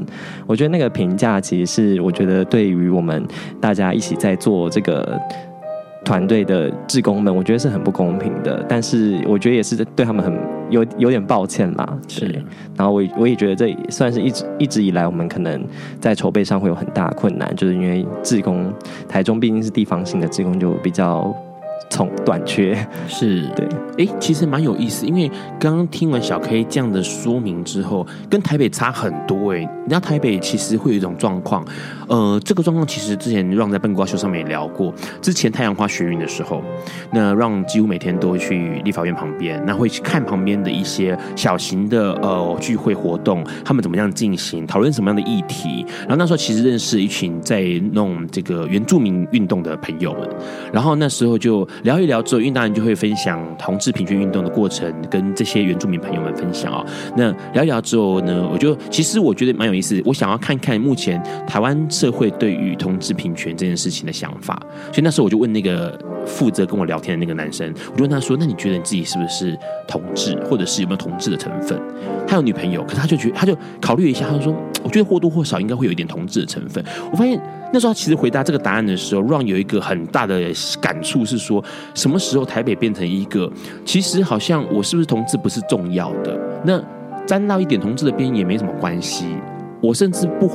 [0.46, 3.26] 我觉得那个评价其实是，我觉得对于我们
[3.62, 5.20] 大家一起在做这个。
[6.08, 10.34] 团队的志工们，我觉得是很不公平的，但是我觉得也是对他们很
[10.70, 12.00] 有有点抱歉啦。
[12.08, 12.26] 是，
[12.78, 15.62] 然后我我也觉得这算是一直一直以来我们可能
[16.00, 18.74] 在筹备上会有很大困难，就是因为志工
[19.10, 21.36] 台中毕竟是地方性的志工，就比较。
[21.90, 22.76] 从短缺
[23.08, 23.66] 是对，
[23.98, 29.60] 哎、欸，其实蛮有意思，因为刚刚听完小 K 这样的说明之后，跟台北差很多哎。
[29.60, 31.66] 你知道台北其实会有一种状况，
[32.10, 34.94] 呃，这个状况其实之前让在笨瓜秀上面也聊过。
[35.22, 36.62] 之前太阳花学运的时候，
[37.14, 45.86] 那让几乎每天都会去立法院旁边，那会去看旁边的一些小型的呃聚会活动，他们怎么样进行，讨论什么样的议题。
[46.00, 47.64] 然后那时候其实认识一群在
[47.94, 50.30] 弄这个原住民运动的朋友们，
[50.74, 51.67] 然后那时候就。
[51.84, 56.86] 聊一聊之后，运大人就会分享同志平权运动的过程，跟这些原住民朋友们分享啊。
[57.16, 60.02] 那聊一聊之后呢，我就其实我觉得蛮有意思。
[60.06, 64.60] 我想要看看目前台湾社会对于同志平权这件事情的想法。
[64.92, 69.58] 所以那时候我就问那个负责跟我聊天的那个男生，我就问他说：“那你觉得你自己是不是
[69.88, 71.80] 同志，或者是有没有同志的成分？”
[72.28, 74.54] 他有女朋友，可是他就觉得他就考虑一下，他就说
[74.84, 77.40] ：“我觉得或多或少应该会有一点同志的成分。”我发现。
[77.72, 80.42] 那时候他其实回答这个答案的时候，Ron 有一个很大的
[80.82, 81.64] 感触是说，
[81.94, 83.52] 什么时候台北变成一个，
[83.84, 86.82] 其实好像我是不是同志不是重要的，那
[87.26, 89.26] 沾到一点同志的边也没什么关系。
[89.82, 90.50] 我甚至不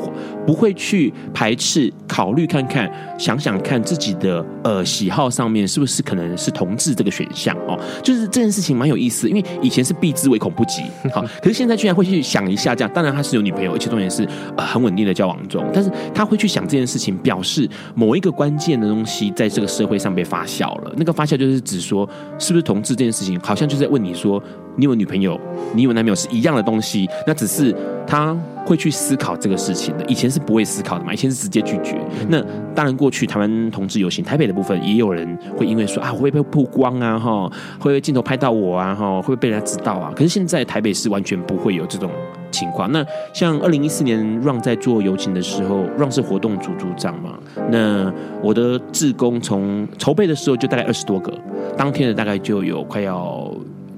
[0.47, 12.93] 不会去排斥，考虑看看，想想看自己的呃喜好上面是不是可能是同志这个选项哦，就是这件事情蛮有意思，因为以前是避之唯恐不及，好， 可是现在居然会去想一下这样。
[12.95, 20.93] 当然他是有女朋友，而且重点是呃很稳定的交往中，但是他会去想这件事情，表示某一个关键的东西在这个社会上被发酵了。
[20.97, 22.09] 那个发酵就是指说，
[22.39, 24.43] 是不是同志这件事情，好像就是在问你说，
[24.77, 25.39] 你有女朋友，
[25.75, 27.75] 你有男朋友是一样的东西，那只是
[28.07, 28.37] 他。
[28.65, 32.01] 会去思考这个事情的，以前是不会思考的嘛，以前是直接拒绝。
[32.29, 32.41] 那
[32.73, 37.49] 当然，过去台湾同志游行，台北的部分也有人会因为说啊，会不会被曝光啊，哈，
[37.81, 40.13] 会不会镜头拍到我啊，哈，会不会被人家知道啊？
[40.15, 42.09] 可是现在台北是完全不会有这种
[42.53, 42.91] 情况。
[42.93, 43.05] 那
[43.35, 47.37] 像二零一四年 Run 在做游行的时候，Run 是活动组组长嘛，
[47.69, 51.37] 那我的志工从筹备的时候就大概二十多个，
[51.77, 53.53] 当天的大概就有快要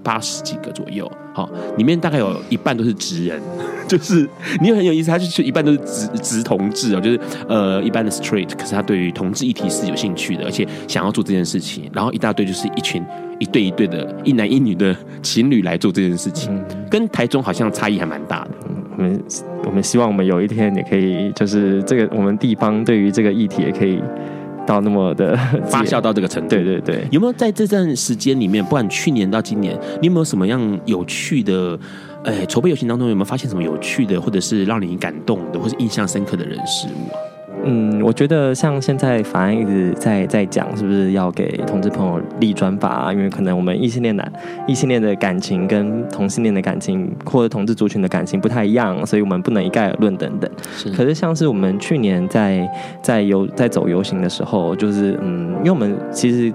[0.04, 1.10] 八十几个左右。
[1.32, 3.42] 好，里面大概有一半都是直人，
[3.88, 4.28] 就是
[4.60, 13.04] 你也很有意思，他就是一半都是直直同志哦，就是呃一般的 straight，可是他对于同志议题是有兴趣的，而且想要做这件事情，然后一大堆就是一群
[13.40, 18.50] 一对一对的一男一女的情侣来做这件事情，跟台中好像差异还蛮大的。
[18.96, 19.24] 我们
[19.64, 24.00] 我们希望我们有一天也可以，就是这个我们地方对于这个议题也可以。
[24.66, 25.36] 到那么的
[25.68, 31.78] 发酵到这个程度，对对对，有没有在这段时间里面，不管去年到今年，你有没有什么样有趣的？
[32.24, 37.33] 哎，筹备游行当中有没有发现什么有趣的，或者是让你感动的，或是印象深刻的人事物啊？
[37.64, 43.12] 嗯，我觉得像现在法案一直在在讲，是不是要给同志朋友立专法啊？
[43.12, 44.32] 因为可能我们异性恋的
[44.66, 50.50] 异性恋的感情跟同性恋的感情，或者同志族群的感情不太一样，所以我们不能一概而论等等。
[50.76, 50.90] 是。
[50.90, 52.68] 可是像是我们去年在
[53.02, 56.52] 在游在走游行的时候，就是嗯，因为我们其实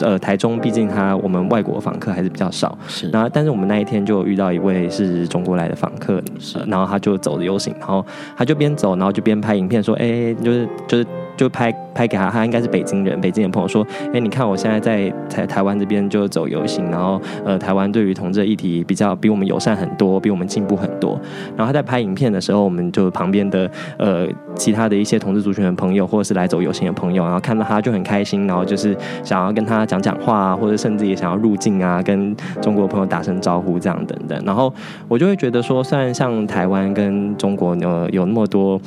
[0.00, 3.10] 呃台中毕竟他我们外国访客还是比较少，是。
[3.10, 6.58] 然后但是我们那一天就遇到一位是中国来的访客，是。
[6.68, 8.04] 然后他就走的游行，然后
[8.36, 10.52] 他就边走，然后就边拍影片说，哎，就。
[10.52, 11.06] 就是就是
[11.42, 13.84] 就拍拍给他，他应该是北京人，北京的朋友说，
[14.14, 21.20] 哎，你看我现在在台台湾这边就走游行，然后呃，台湾对于同志的议题比较比我们友善很多，比我们进步很多。
[21.56, 23.68] 然后他在拍影片的时候，我们就旁边的
[23.98, 34.40] 呃其他的一些同志族群的朋友，或者是来走游行的朋友，然后看到他就很开心，然后就是想要跟他讲讲话啊，或者甚至也想要入境啊，跟中国朋友打声招呼这样等等。
[34.46, 34.72] 然后
[35.08, 38.80] 我就会觉得说，虽然像台湾跟中国呃有那么多。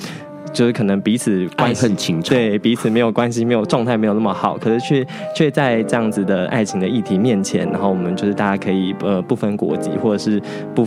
[0.56, 10.42] 就是可能彼此关系很情对彼此没有关系，没有状态，没有那么好，可是却却在这样子的爱情的议题面前，然后我们就是大家可以呃不分国籍，或者是
[10.74, 10.86] 不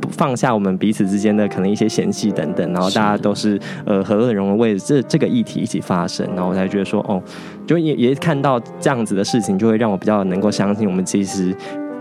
[0.00, 7.22] 不放下我们彼此之间的可能一些嫌隙等等，然后大家都是呃和乐融融为这这个议题一起发声，然后我才觉得说哦，
[7.66, 11.54] 就也也看到这样子的事情，就会让我比较能够相信我们其实。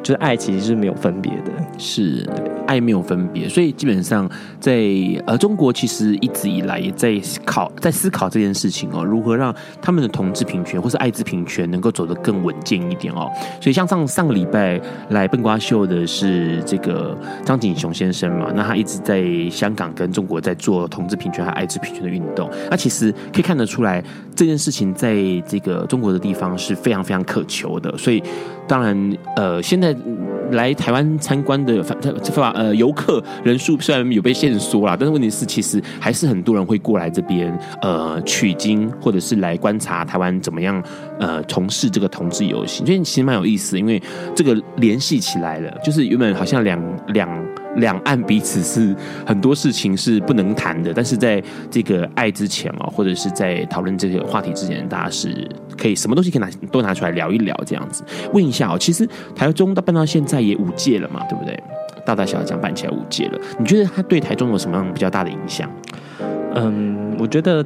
[0.03, 2.29] 就是爱其实是没有分别的，是
[2.67, 4.29] 爱没有分别，所以基本上
[4.59, 4.83] 在
[5.25, 13.31] 呃中国其实一直以来也在考在思考这件事情哦，如何让他们的同志平权或是艾滋平权能够走得更稳健一点哦。
[13.61, 14.79] 所以像上上个礼拜
[15.09, 24.03] 来笨瓜秀的是这个张景雄先生嘛，那他一直在香港跟中国在做同志平权和艾滋平权的运动，那其实可以看得出来
[24.35, 25.15] 这件事情在
[25.47, 28.21] 这个中国的地方是非常非常渴求的，所以
[28.67, 29.95] 当然呃现在。
[30.51, 40.83] 来台湾参观的法呃游客人数虽然有被限缩啦，但是问题是其实还是很多人会过来这边呃取经，或者是来观察台湾怎么样
[41.19, 43.99] 呃从事这个同志游行，所以其实蛮有意思，因为
[44.35, 46.79] 这个联系起来了，就是原本好像两
[47.13, 47.27] 两
[47.77, 48.95] 两岸彼此是
[49.25, 55.47] 很多事情是不能谈的，但是在这个爱之前啊，或者是在讨论这个话题之前，大家是
[55.77, 58.03] 可以什么东西可以拿都拿出来聊一聊这样子。
[58.33, 61.61] 问一下哦，其实台中到办到现在也五届了嘛，对不对？
[62.05, 65.69] 大大小小讲办起来五届了，你觉得它对台中有什么样比较大的影响？
[66.55, 67.65] 嗯，我觉得。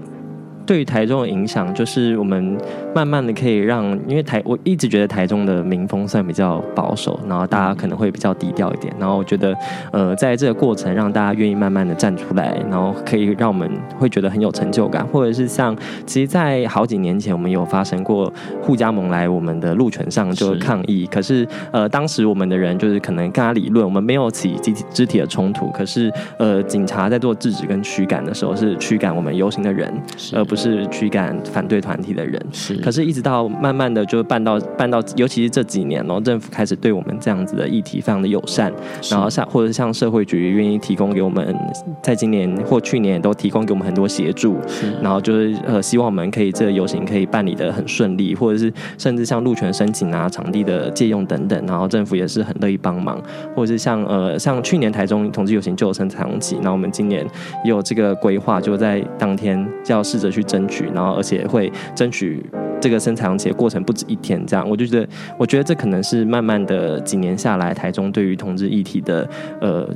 [0.68, 2.57] 对于台中的影响，就是我们
[2.93, 8.93] 慢慢的可以让，因为台我一直觉得台中的民风算比较保守，然后大家可能会比较低调一点。
[8.99, 9.55] 然后我觉得，
[9.91, 15.74] 呃，在这个过程让大家愿意慢慢的站出来，然后可以让我们会觉得很有成就感，或者是像，
[16.05, 29.93] 其实，在好几年前我们有发生过互加盟来我们的路权上就抗议，是可是呃，当时我们的人就是可能跟他理论，我们没有起肢体肢体的冲突，可是呃，警察在做制止跟驱赶的时候是驱赶我们游行的人，
[30.34, 30.86] 而不是。
[30.97, 32.74] 驱赶反对团体的人，是。
[32.78, 38.74] 可是，一直到慢慢的就办到办到，尤其是这几年，然后政府开始对我们这样子的议题非常的友善，
[39.12, 41.55] 然后像或者像社会局愿意提供给我们，
[42.01, 53.22] 在今年或去年都提供给我们很多协助，是然后就是呃，希望我们可以这个游行可以办理的很顺利，或者是甚至像路权申请啊、场地的借用等等，然后政府也是很乐意帮忙，
[53.55, 57.24] 或者是像呃，像去年台中同志游行就有升彩虹旗，那我们今年
[57.64, 60.47] 也有这个规划，就在当天就要试着去。
[60.48, 62.43] 争取，然后而且会争取
[62.82, 69.30] 这个生产长期的过程不止一天，这样我就觉得，我觉得这可能是慢慢的几年下来，台中对于同志议题的
[69.62, 69.88] 呃。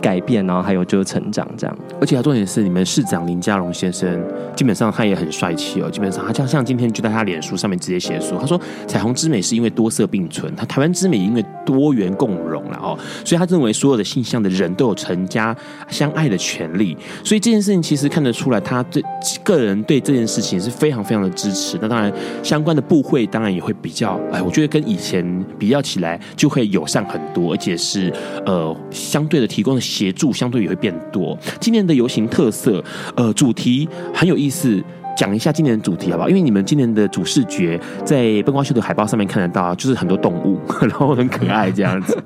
[0.00, 4.22] 改变，然后还有就是成长这样，而且他重点是，你们市长林佳龙先生，
[4.54, 5.90] 基本上他也很帅气哦。
[5.90, 12.98] 基本上他像像今天就在他脸书上面直接写说，他说彩虹之美是因为多色并存，他台湾之美因为多元共融了哦。
[13.24, 15.56] 所以他认为所有的性向的人都有成家
[15.88, 16.96] 相爱的权利。
[17.24, 19.02] 所以这件事情其实看得出来，他对
[19.42, 21.76] 个人对这件事情是非常非常的支持。
[21.82, 28.12] 那当然相关的部会当然也会比较，哎，我觉得跟以前比较起来就会友善很多，而且是
[28.46, 29.80] 呃相对的提供的。
[29.88, 31.36] 协助相对也会变多。
[31.58, 32.84] 今年的游行特色，
[33.16, 34.82] 呃，主题很有意思，
[35.16, 36.28] 讲一下今年的主题好不好？
[36.28, 42.16] 因为你们今年的主视觉在灯光秀的海报上面看得到，就是很多动物， 然后很可爱这样子。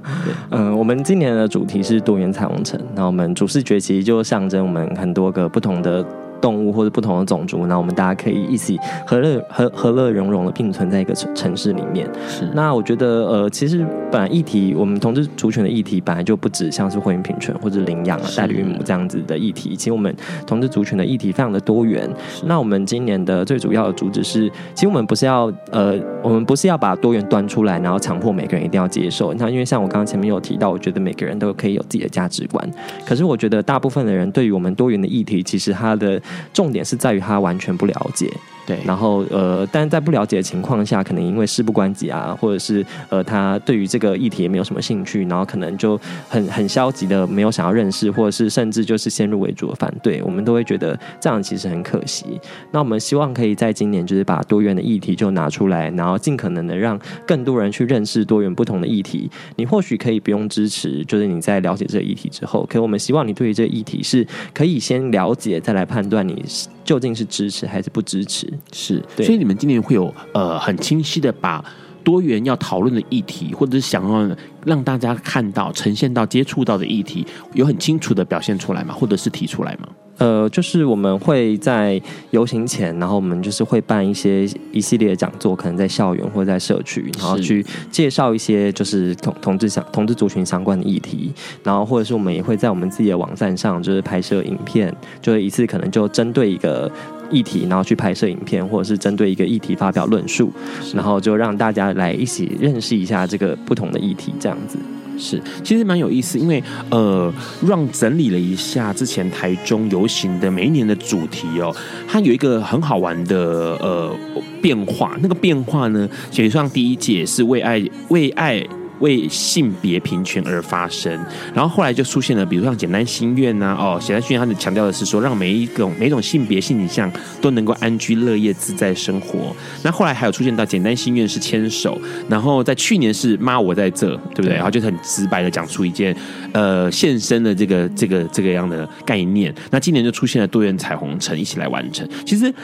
[0.50, 6.04] 嗯、 呃，我们今年的主题是多元彩虹城，那我们主视觉其实就象征我们很多个不同的。
[6.42, 12.06] 动物或者不同的种族，那我们大家可以一起和乐和和乐融融的并存在一个城城市里面。
[12.28, 19.76] 是，那我觉得呃，其实本来议题，我们同志族群的议题本来就不止像是婚姻平权或者领养啊、代理孕母这样子的议题。
[19.76, 20.14] 其实我们
[20.46, 22.10] 同志族群的议题非常的多元。
[22.44, 29.32] 那我们今年的最主要的主旨是，其实我们不是要呃，我们不是要把多元端出来，然后强迫每个人一定要接受。
[29.34, 32.68] 那因为像我刚刚前面有提到，我觉得每个人都可以有自己的价值观。
[33.06, 36.20] 可是我觉得大部分的人对于我们多元的议题，其实他的
[36.52, 38.32] 重点是在于他完全不了解。
[38.64, 52.24] 对，然后呃，但在不了解的情况下，可能因为事不关己啊，或者是呃，他对于这个议题也没有什么兴趣，然后可能就很很消极的没有想要认识，或者是甚至就是先入为主的反对，我们都会觉得这样其实很可惜。
[52.70, 56.96] 那我们希望可以在今年就是把多元的议题就拿出来，然后尽可能的让
[57.26, 59.28] 更多人去认识多元不同的议题。
[59.56, 66.44] 你或许可以不用支持，就是你在了解这个议题之后，可我们希望你对于这个议题是可以先了解，再来判断你
[66.84, 68.51] 究竟是支持还是不支持。
[68.72, 71.64] 是，所以你们今年会有呃很清晰的把
[72.04, 78.94] 多元要讨论的议题，或者是想要让大家看到、呈现到、接触到的议题，有很清楚的表现出来吗？
[78.94, 79.88] 或者是提出来吗？
[80.18, 82.00] 呃，就是我们会在
[82.30, 91.32] 游行前，然后我们就是会办一些一系列的讲座，可能在校园或者在社区，然后去介绍一些就是同同志相同志族群相关的议题，
[91.64, 96.90] 然后或者是我们也会在我们自己的网站上，就是拍摄影片，就是一次可能就针对一个。
[97.30, 100.52] 议题，然后去拍摄影片，或者是针对一个议题发表论述，
[100.92, 104.78] 然后就让大家来一起认识一下这个不同的议题，这样样子
[105.18, 107.32] 是其实蛮有意思，因为呃，
[107.66, 111.74] 让整理了一下之前台中游行的每一年的主题哦，
[112.08, 114.16] 它有一个很好玩的呃
[114.60, 118.64] 变化，那个变化呢，其实上第一届是为爱为爱。
[119.02, 121.12] 为性别平权而发声，
[121.52, 129.54] 然后后来就出现了，比如像简单心愿呐，哦，简单心愿，他强调的是说，让每一种每一种性别性倾向都能够安居乐业、自在生活。
[129.82, 134.50] 那后来还有出现到简单心愿是牵手，然后在去年是妈我在这，对不对？
[134.50, 136.16] 对，然后就很直白的讲出一件
[136.52, 139.54] 呃现身的这个这个这个样的概念。
[139.70, 142.08] 那今年就出现了多元彩虹城一起来完成。
[142.24, 142.54] 其实。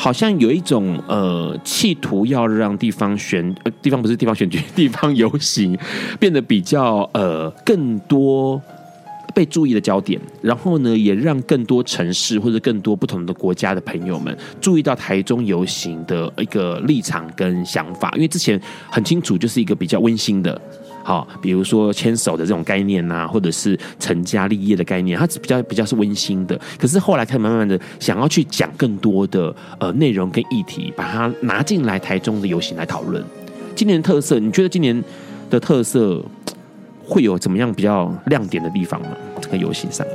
[0.00, 5.76] 好像有一种呃，企图要让地方选呃，地方不是地方选举，地方游行
[6.20, 8.62] 变得比较呃更多
[9.34, 20.60] 被注意的焦点，然后呢，也让更多城市或者更多不同的国家的朋友们注意到台中游行的一个立场跟想法，因为之前很清楚就是一个比较温馨的。
[21.02, 26.60] 好，比如说牵手的这种概念呐，或者是成家立业的概念，它比较比较是温馨的。
[26.78, 33.24] 可是后来开始慢慢的想要去讲更多的呃内容跟议题，把它拿进来台中的游行来讨论。
[33.74, 35.02] 今年的特色，你觉得今年
[35.48, 36.22] 的特色
[37.02, 39.08] 会有怎么样比较亮点的地方吗？
[39.40, 40.06] 这个游行上，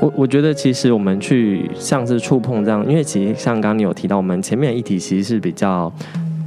[0.00, 5.92] 我我觉得其实我们去像是触碰这样，因为其实像刚刚你有提到，我们前面的议题其实是比较。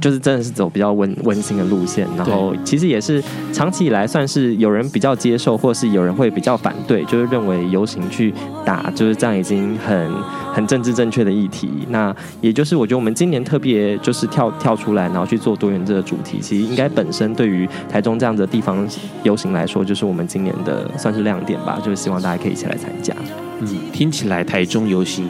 [0.02, 3.22] 就是真的是走比较温温馨的路线，然后其实也是
[3.52, 8.34] 长期以来算是有人比较接受，或是有人会比较反对，就是认为游行去
[8.64, 10.12] 打就是这样已经很
[10.52, 11.70] 很政治正确的议题。
[11.90, 18.84] 那也就是我觉得我们今年特别就是跳跳出来，然后去做多元这个主题，其实应该本身对于台中这样的地方
[19.22, 23.14] 游行来说，就是我们今年的算是亮点吧，就是希望大家可以一起来参加。
[23.60, 25.28] 嗯，听起来台中游行。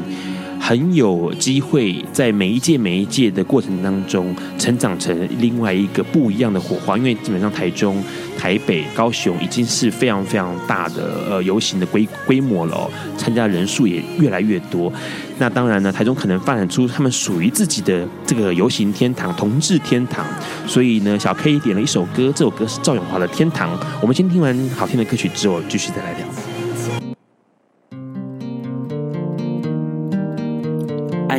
[0.64, 6.96] 很有机会在每一届每一届的过程当中，成长成另外一个不一样的火花。
[6.96, 8.00] 因为基本上台中、
[8.38, 12.88] 台北、高雄已经是非常非常大的呃游行的规规模了，
[13.18, 14.90] 参加人数也越来越多。
[15.38, 20.24] 那当然呢，台中可能发展出他们属于自己的这个游行天堂、同志天堂。
[20.68, 23.76] 所以呢，小 K 点了一首歌，这首歌是赵咏华的《天堂》。
[24.00, 26.41] 我们先听完好听的歌曲之后，继续再来聊。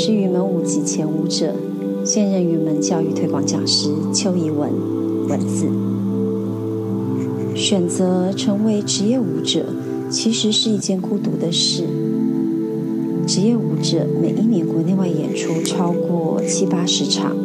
[0.00, 1.52] 是云门舞集前舞者，
[2.04, 4.70] 现任云门教育推广讲师邱怡文，
[5.28, 5.66] 文字。
[7.56, 9.64] 选择成为职业舞者，
[10.08, 11.82] 其实是一件孤独的事。
[13.26, 17.36] 职业舞者每一年国内外演出超过七八十场，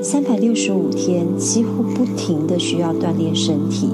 [0.00, 3.90] 三百六十五天几乎不停的需要锻炼身体。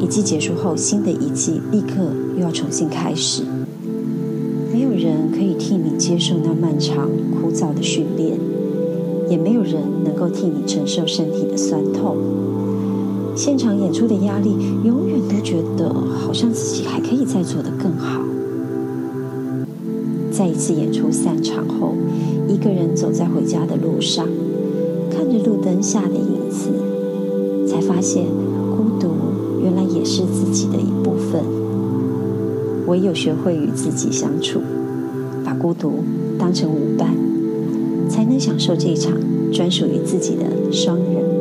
[0.00, 3.44] 一季结束后，新的一季立刻又要重新开始。
[4.72, 8.38] 没有人可以替你接受那漫长枯燥的训练，
[9.28, 12.16] 也没有人能够替你承受身体的酸痛。
[13.36, 18.22] 现场演出的压力，永远都觉得好像自己还可以再做得更好。
[20.30, 21.92] 在一次演出散场后，
[22.48, 24.26] 一个人走在回家的路上，
[25.10, 26.70] 看着路灯下的影子，
[27.66, 28.24] 才发现
[28.74, 29.08] 孤独。
[29.62, 31.61] 原来也是自己的一部分。
[32.86, 34.60] 唯有学会与自己相处，
[35.44, 36.04] 把孤独
[36.38, 37.14] 当成舞伴，
[38.08, 39.12] 才能享受这场
[39.52, 41.31] 专属于自己的双人。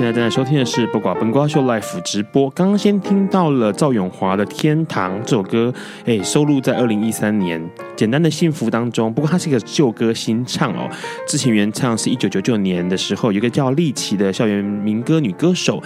[0.00, 2.48] 现在正在收听的是《不寡本瓜秀》Life 直播。
[2.52, 5.74] 刚刚先听到了赵永华的《天堂》这首歌，
[6.06, 7.62] 哎，收录在二零一三年。
[7.94, 10.88] 简单的幸福当中，不过它是一个旧歌新唱哦。
[11.28, 15.82] 之前原唱是一九九九年的时候，有一个叫丽奇的校园民歌女歌手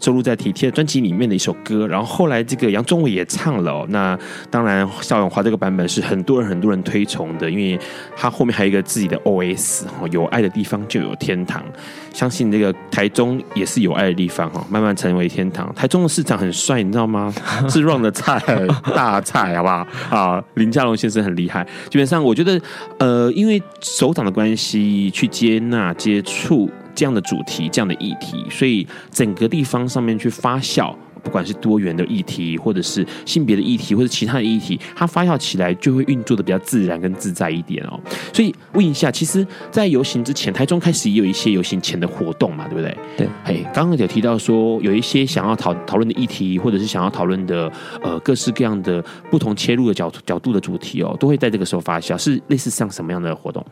[0.00, 1.86] 收录在体贴专辑里面的一首歌。
[1.86, 3.86] 然后后来这个杨宗纬也唱了哦。
[3.90, 4.18] 那
[4.50, 7.78] 当然，邵永华这个版本是很多人很多人推崇的，因为
[8.16, 11.62] 他后面还有一个自己的 OS 哦，有爱的地方就有天堂。
[12.12, 15.72] 相信这个台中也是有爱的地方哈，慢慢成为天堂。
[15.74, 17.32] 台中的市长很帅，你知道吗？
[17.70, 18.42] 是 run 的菜
[18.94, 19.86] 大菜，好不好？
[20.10, 21.64] 啊，林家龙先生很厉害。
[21.88, 22.60] 基本上，我觉得，
[22.98, 26.68] 呃，因为首长的关系，去接纳、接触
[26.98, 30.92] 这样的主题、这样的议题，所以整个地方上面去发酵。
[31.22, 37.98] 不管是多元的议题，或者是性别的议题，或者其他的议题，它发酵起来就会运作的比较自然跟自在一点哦。
[38.32, 42.96] 所以问一下，其实，在游行之前，台中开始也有一些游行前的活动嘛，对不对？
[43.16, 43.28] 对。
[43.44, 47.70] 嘿，刚刚有提到说，有一些想要讨讨论的议题，或者是想要讨论的
[48.02, 52.16] 呃各式各样的不同切入的角角度的主题哦，都会在这个时候发酵。
[52.18, 53.64] 是类似像什么样的活动？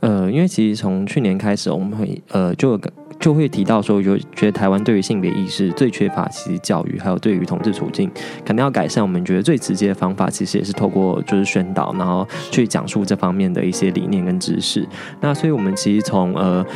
[0.00, 2.80] 呃，因为其实从去年开始，我们会呃就。
[3.22, 8.10] 就会提到说，就觉得台湾对于性别意识最缺乏，其实教育，还有对于统治处境，
[8.44, 9.00] 肯定要改善。
[9.00, 14.86] 我们觉得最直接的方法，其实也是透过就是宣导，然后去讲述这方面的一些理念跟知识。
[15.20, 16.66] 那所以，我们其实从呃。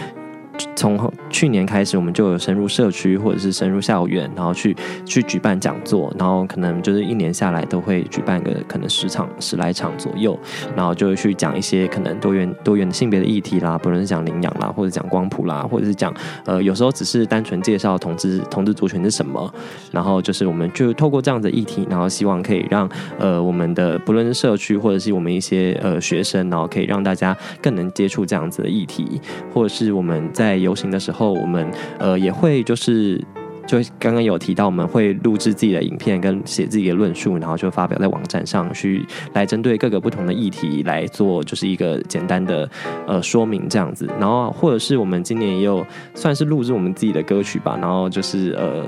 [0.74, 10.38] 从去年开始，我们就有深入社区或者是深入校园，然后去去举办讲座，然后可能就是一年下来都会举办个可能十场十来场左右，
[10.74, 19.52] 然后就去讲一些可能多元多元的性别的议题啦，不论是讲领养啦，或者讲光谱啦，或者是讲呃有时候只是单纯介绍同志同志族群是什么，
[19.90, 22.88] 然后就是我们就透过这样的议题，然后希望可以让
[23.18, 29.20] 呃我们的不论是社区或者是我们一些呃学生，然后可以让大家更能接触这样子的议题，
[29.52, 30.45] 或者是我们在。
[30.46, 31.68] 在游行的时候，我们
[31.98, 33.20] 呃也会就是
[33.66, 42.70] 就刚刚有提到，我们会录制自己的影片跟写自己的论述，然后就发表在网站上去，来针对各个不同的议题来做，就是一个简单的
[43.08, 44.08] 呃说明这样子。
[44.20, 45.84] 然后或者是我们今年也有
[46.14, 48.84] 算是录制我们自己的歌曲吧，然后就是呃。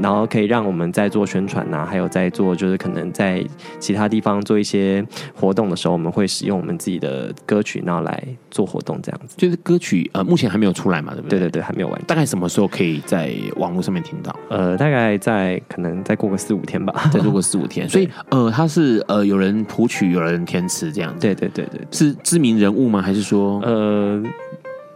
[0.00, 3.44] 然后可以让我们在做宣传呐、啊，还有在做就是可能在
[3.78, 9.34] 其他地方做一些活动的时候，我们会使用我们自己的歌曲，然后来做活动这样子。
[9.36, 11.38] 就是歌曲呃，目前还没有出来嘛，对不对？
[11.38, 12.02] 对对对，还没有完。
[12.06, 14.34] 大概什么时候可以在网络上面听到？
[14.48, 17.88] 呃，大概在可能再过个四五天吧，再过个四五天。
[17.90, 21.20] 所以呃，他是呃有人谱曲，有人填词这样子。
[21.20, 23.00] 对对对对，是知名人物吗？
[23.00, 24.22] 还是说呃？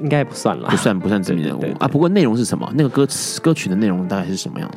[0.01, 1.87] 应该不算了，不算不算知名人物啊。
[1.87, 2.71] 不过内容是什么？
[2.75, 4.71] 那个歌词歌曲的内容大概是什么样？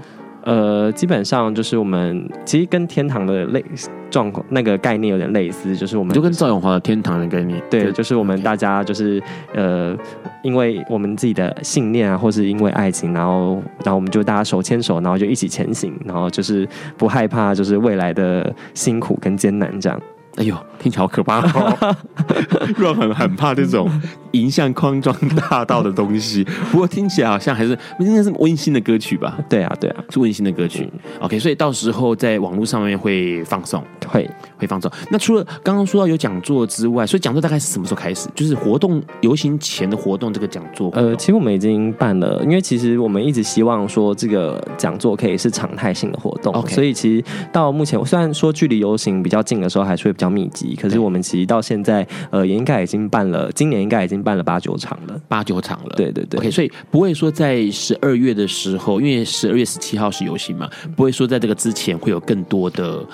[0.46, 3.64] 呃，基本上就是我们其实跟天堂的类
[4.10, 9.24] 状况那个概念有点类似，就是我们就跟赵永华的天堂的概念，对，就是我们大家就是
[9.56, 9.96] 呃，
[10.44, 13.54] 因为我们自己的信念啊，或是因为爱情，然后
[13.86, 16.68] 然后我们就大家手牵手，然后就一起前行，然后就是
[16.98, 19.98] 不害怕，就是未来的辛苦跟艰难这样。
[20.36, 21.96] 哎呦，听起来好可怕哦！
[22.76, 23.88] 若很很怕这种
[24.34, 25.16] 迎向康庄
[25.50, 26.44] 大道的东西。
[26.72, 29.38] 不过听起来好像还是应该是温馨的歌曲吧？
[29.48, 30.90] 对啊，对啊，是温馨的歌曲。
[31.20, 34.28] OK，所以到时候在网络上面会放送，会
[34.58, 34.92] 会放送。
[35.12, 38.28] 那除了刚刚说到有讲座之外，所以讲座大概是什么时候开始？
[38.34, 40.90] 就是活动游行前的活动，这个讲座。
[40.94, 46.52] 呃，其实我们已经办了，因为其实我们一直希望说这个讲座可以是常态性的活动。
[46.56, 50.24] OK，所以其实到目前，虽然说距离游行比较近的时候，还是会比较。
[50.24, 55.94] 比较密集，可是我们其实到现在，呃，也应该已经办了，今年应该已经办了八九场了，八九场了。
[55.96, 56.40] 对对对。
[56.40, 63.06] OK，所以不会说在十二月的时候，因为十二月十七号是游行嘛，不会说在这个之前会有更多的，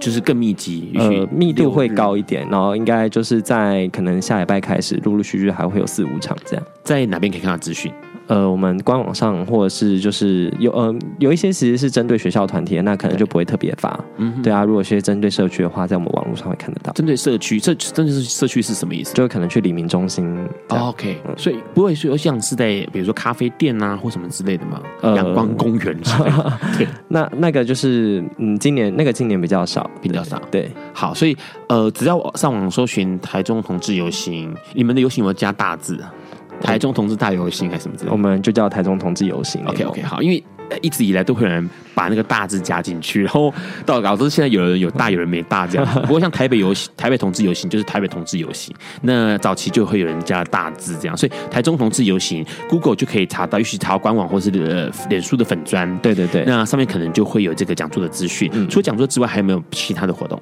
[0.00, 6.66] 就是更密集，呃，密度会高一点，然后应该就是在可能下礼拜开始，陆陆续续还会有四五场这样。
[6.82, 7.92] 在哪边可以看到资讯？
[8.26, 13.98] 呃，我们官网上或者是就是有呃有一些其实是针对学校团体的，那可能就不会特别发。
[14.16, 16.92] 嗯，对啊，如果是针对社区的话，在我们网络上会看得到。
[16.92, 19.14] 针对社区，这针对社区是什么意思？
[19.14, 20.24] 就可能去黎明中心。
[20.70, 24.80] 哦、OK，、嗯、所以不会说像是在比如说咖啡店啊或什么之类的吗？
[25.02, 26.58] 阳、呃、光公园之类的。
[26.78, 30.40] 对，那那个就是嗯，今年那个今年比较少，比较少。
[30.50, 31.36] 对，好，所以
[31.68, 36.12] 呃，只要上网搜寻台中同志游行，你们的游行有没有加大字啊？
[36.60, 38.12] 台中同志大游行还是什么之类的？
[38.12, 39.64] 我们就叫台中同志游行。
[39.66, 40.42] OK OK，好，因为
[40.80, 43.52] 一直以来都会有人把那个大字加进去，然后
[43.84, 45.86] 到搞是现在有人有大，有人没大这样。
[46.02, 58.50] 不过像台北游行、台北同志游行就是台北同志游行，那早期就会有人加大字这样，所以台中同志游行，Google 就可以查到，也许查到官网或是呃脸书的粉砖，对对对，那上面可能就会有这个讲座的资讯。
[58.54, 60.40] 嗯、除了讲座之外，还有没有其他的活动？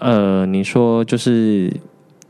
[0.00, 1.72] 呃，你说就是。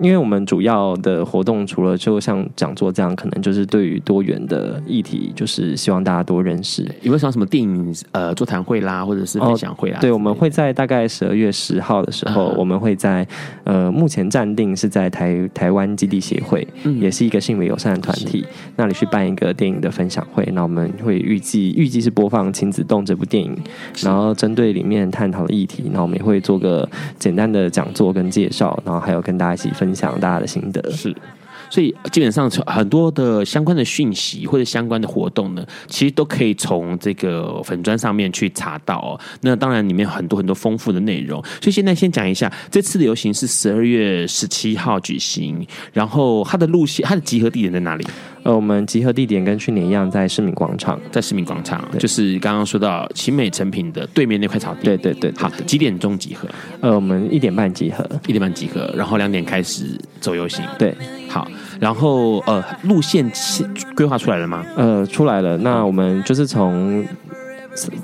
[0.00, 6.82] 因为我们主要的活动除了就像讲座这样，可能就是对于多元的议题，就是希望大家多认识。
[7.02, 9.98] 有没有想什么电影呃座谈会啦，或者是分享会啦？
[9.98, 13.26] 哦、对，我们会在大概十二月十号的时候，嗯、我们会在
[13.64, 18.46] 呃目前暂定是在台台湾基地协会，嗯、也是一个性别友善的团体，
[18.76, 20.48] 那里去办一个电影的分享会。
[20.54, 23.54] 那我们会预计预计是播放《亲子动》这部电影，
[24.02, 26.88] 然后针对里面探讨的议题，那我们也会做个
[27.18, 29.89] 简单的讲座跟介绍，然后还有跟大家一起分享。
[29.90, 30.88] 分享大家的心得。
[30.92, 31.12] 是，
[31.70, 39.20] 所以基本上很多的相关的讯息或者相关的活动呢，其实都可以从这个粉砖上面去查到哦。
[39.40, 41.40] 那当然里面很多很多丰富的内容。
[41.60, 48.04] 所以现在先讲一下，这次的游行是十二月十七号举行，然后它的路线、它的集合地点在哪里？
[48.42, 54.80] 呃，我们集合地点跟去年一样，在市民广场，在市民广场，就是刚刚说到奇美成品的对面那块草地。
[54.82, 56.48] 对对对，对，好，几点钟集合？
[56.80, 60.64] 呃，我们一点半集合，一点半集合，然后两点开始走游行。
[60.78, 60.96] 对，
[61.28, 61.46] 好，
[61.80, 63.28] 然后呃，路线
[63.96, 64.64] 规划出来了吗？
[64.76, 65.56] 呃，出来了。
[65.58, 67.04] 那我们就是从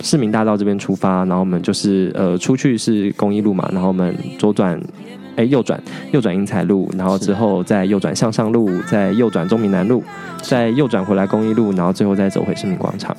[0.03, 4.81] 市民大道这边出发，然后我们就是呃出去是公益路嘛，然后我们左转。
[5.37, 5.79] 哎，右转，
[6.12, 10.03] 右转英才路，然后之后再右转向上路，再右转中明南路，
[10.41, 13.14] 再右转回来公益路，然后最后再走回市民广场。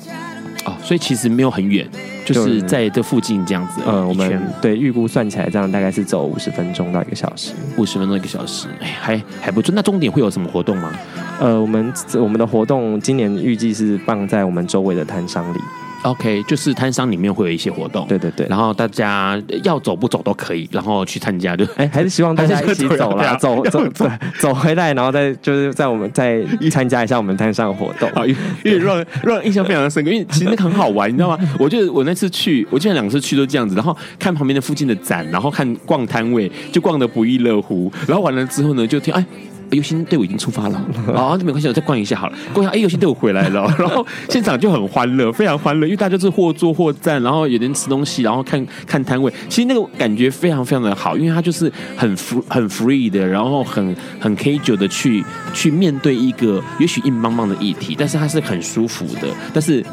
[0.64, 1.88] 哦，所以其实没有很远，
[2.24, 3.80] 就是在这附近这样子。
[3.86, 9.72] 呃，我们对预估算起来，这样大概是走五十分钟到一个小时，五十分钟一个小时，哎，还还不错。
[9.74, 10.92] 那终点会有什么活动吗？
[11.40, 15.58] 呃，我们我们的活动今年预计是放在我们周围的摊商里。
[16.02, 28.08] OK，就是摊商里面会有一些活动，对对对，然后大家要走不走都可以，然后去参加，就哎，还是希望大家 一起走啦，走走走走回来，然后再就是在我们再参加一下我们摊商的活动，
[28.64, 31.38] 因为让让印象非常的深刻，因为其实那个很好玩，你知道吗？
[31.58, 39.24] 我就我那次去，我记得两次去都这样子，然后看旁边的附近的展，然后看逛摊位，就逛得不亦乐乎，然后完了之后呢，就听哎。
[39.70, 40.76] 游行队伍已经出发了，
[41.14, 42.36] 啊，那没关系，我再逛一下好了。
[42.52, 49.32] 逛一下，哎，游行队伍回来了， 然后现场就很欢乐，非常欢乐，因为大家是或坐或站，然后有人吃东西，然后看看摊位。
[49.48, 59.28] 其实那个感觉非常非常的好，因为它就是很 free 很 free 的，然后很很 casual 的去去面对一个也许硬邦邦的议题，但是它是很舒服的。
[59.52, 59.84] 但是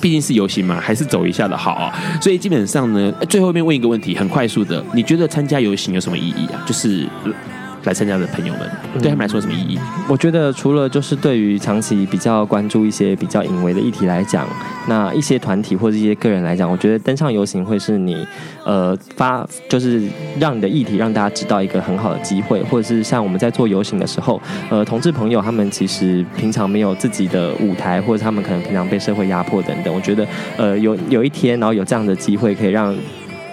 [0.00, 1.92] 毕竟是游行嘛，还是走一下的好。
[2.20, 6.62] 所以基本上呢，最后面问一个问题，很快速的，你觉得参加游行有什么意义啊？
[6.66, 7.06] 就是。
[7.84, 8.70] 来参加的朋友们，
[9.00, 9.78] 对他们来说有什么意义？
[9.78, 14.46] 嗯，我觉得除了就是对于长期比较关注一些比较隐微的议题来讲，
[14.86, 18.26] 那一些团体或者一些个人来讲，我觉得登上游行会是你
[18.64, 20.02] 呃发就是
[20.38, 30.26] 让你的议题让大家知道一个很好的机会，或者是像我们在做游行的时候，呃，同志朋友他们其实平常没有自己的舞台，或者他们可能平常被社会压迫等等，我觉得
[30.56, 32.94] 呃有有一天，然后有这样的机会可以让。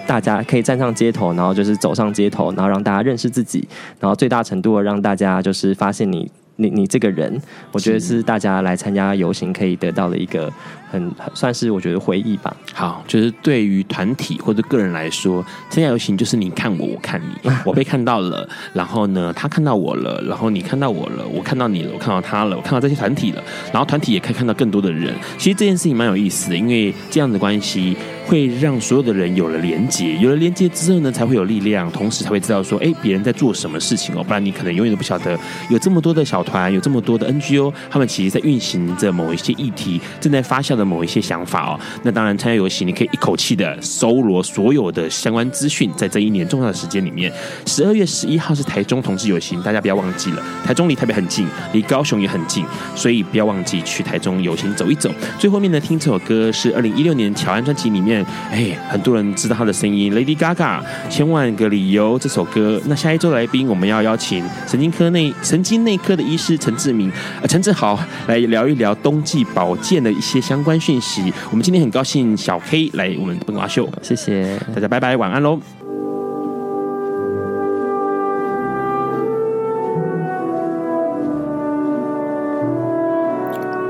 [0.08, 3.68] 大家可以站上街头，然后就是走上街头，然后让大家认识自己，
[4.00, 6.30] 然后最大程度的让大家就是发现你。
[6.60, 7.40] 你你这个人，
[7.70, 10.52] 我觉得是大家来参加游行可以得到的一个
[10.90, 12.54] 很算是我觉得回忆吧。
[12.74, 25.14] 好，就是对于团体或者个人来说，参加游行就是你看我，我看你， 我被看到了，然后呢，他看到我了，然后你看到我了，我看到你了，我看到他了，我看到这些团体了，然后团体也可以看到更多的人。
[25.36, 36.38] 其实这件事情蛮有意思的，因为这样的关系会让所有的人有了连接，有了连接之后呢，才会有力量，同时才会知道说，哎，别人在做什么事情哦，不然你可能永远都不晓得有这么多的小。
[36.48, 41.80] 团有这么多的 NGO，他们其实在运行着某一些议题，正在发酵的某一些想法哦。
[42.04, 47.32] 那当然，参加游行你可以一口气的搜罗所有的相关资讯，在这一年重要的时间里面，
[47.66, 50.42] 十二月十一号是台中同志游行，大家不要忘记了。
[50.64, 52.64] 台中离台北很近，离高雄也很近，
[52.94, 55.10] 所以不要忘记去台中游行走一走。
[55.38, 62.80] 最后面呢，听这首歌是二零一六年乔安专辑里面，哎，很多人知道他的声音，Lady Gaga，千万个理由这首歌。
[62.86, 67.10] 那下一周来宾，我们要邀请神经科内神经内科的医师陈志明，
[67.40, 71.32] 呃，陈志豪来聊一聊冬季保健的一些相关讯息。
[71.52, 75.60] 我们今天很高兴小 K 来我们本瓜秀，谢谢大家，拜拜，晚安喽。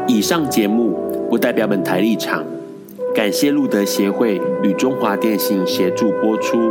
[0.07, 0.99] 以上节目
[1.31, 2.45] 不代表本台立场，
[3.15, 6.71] 感谢路德协会与中华电信协助播出。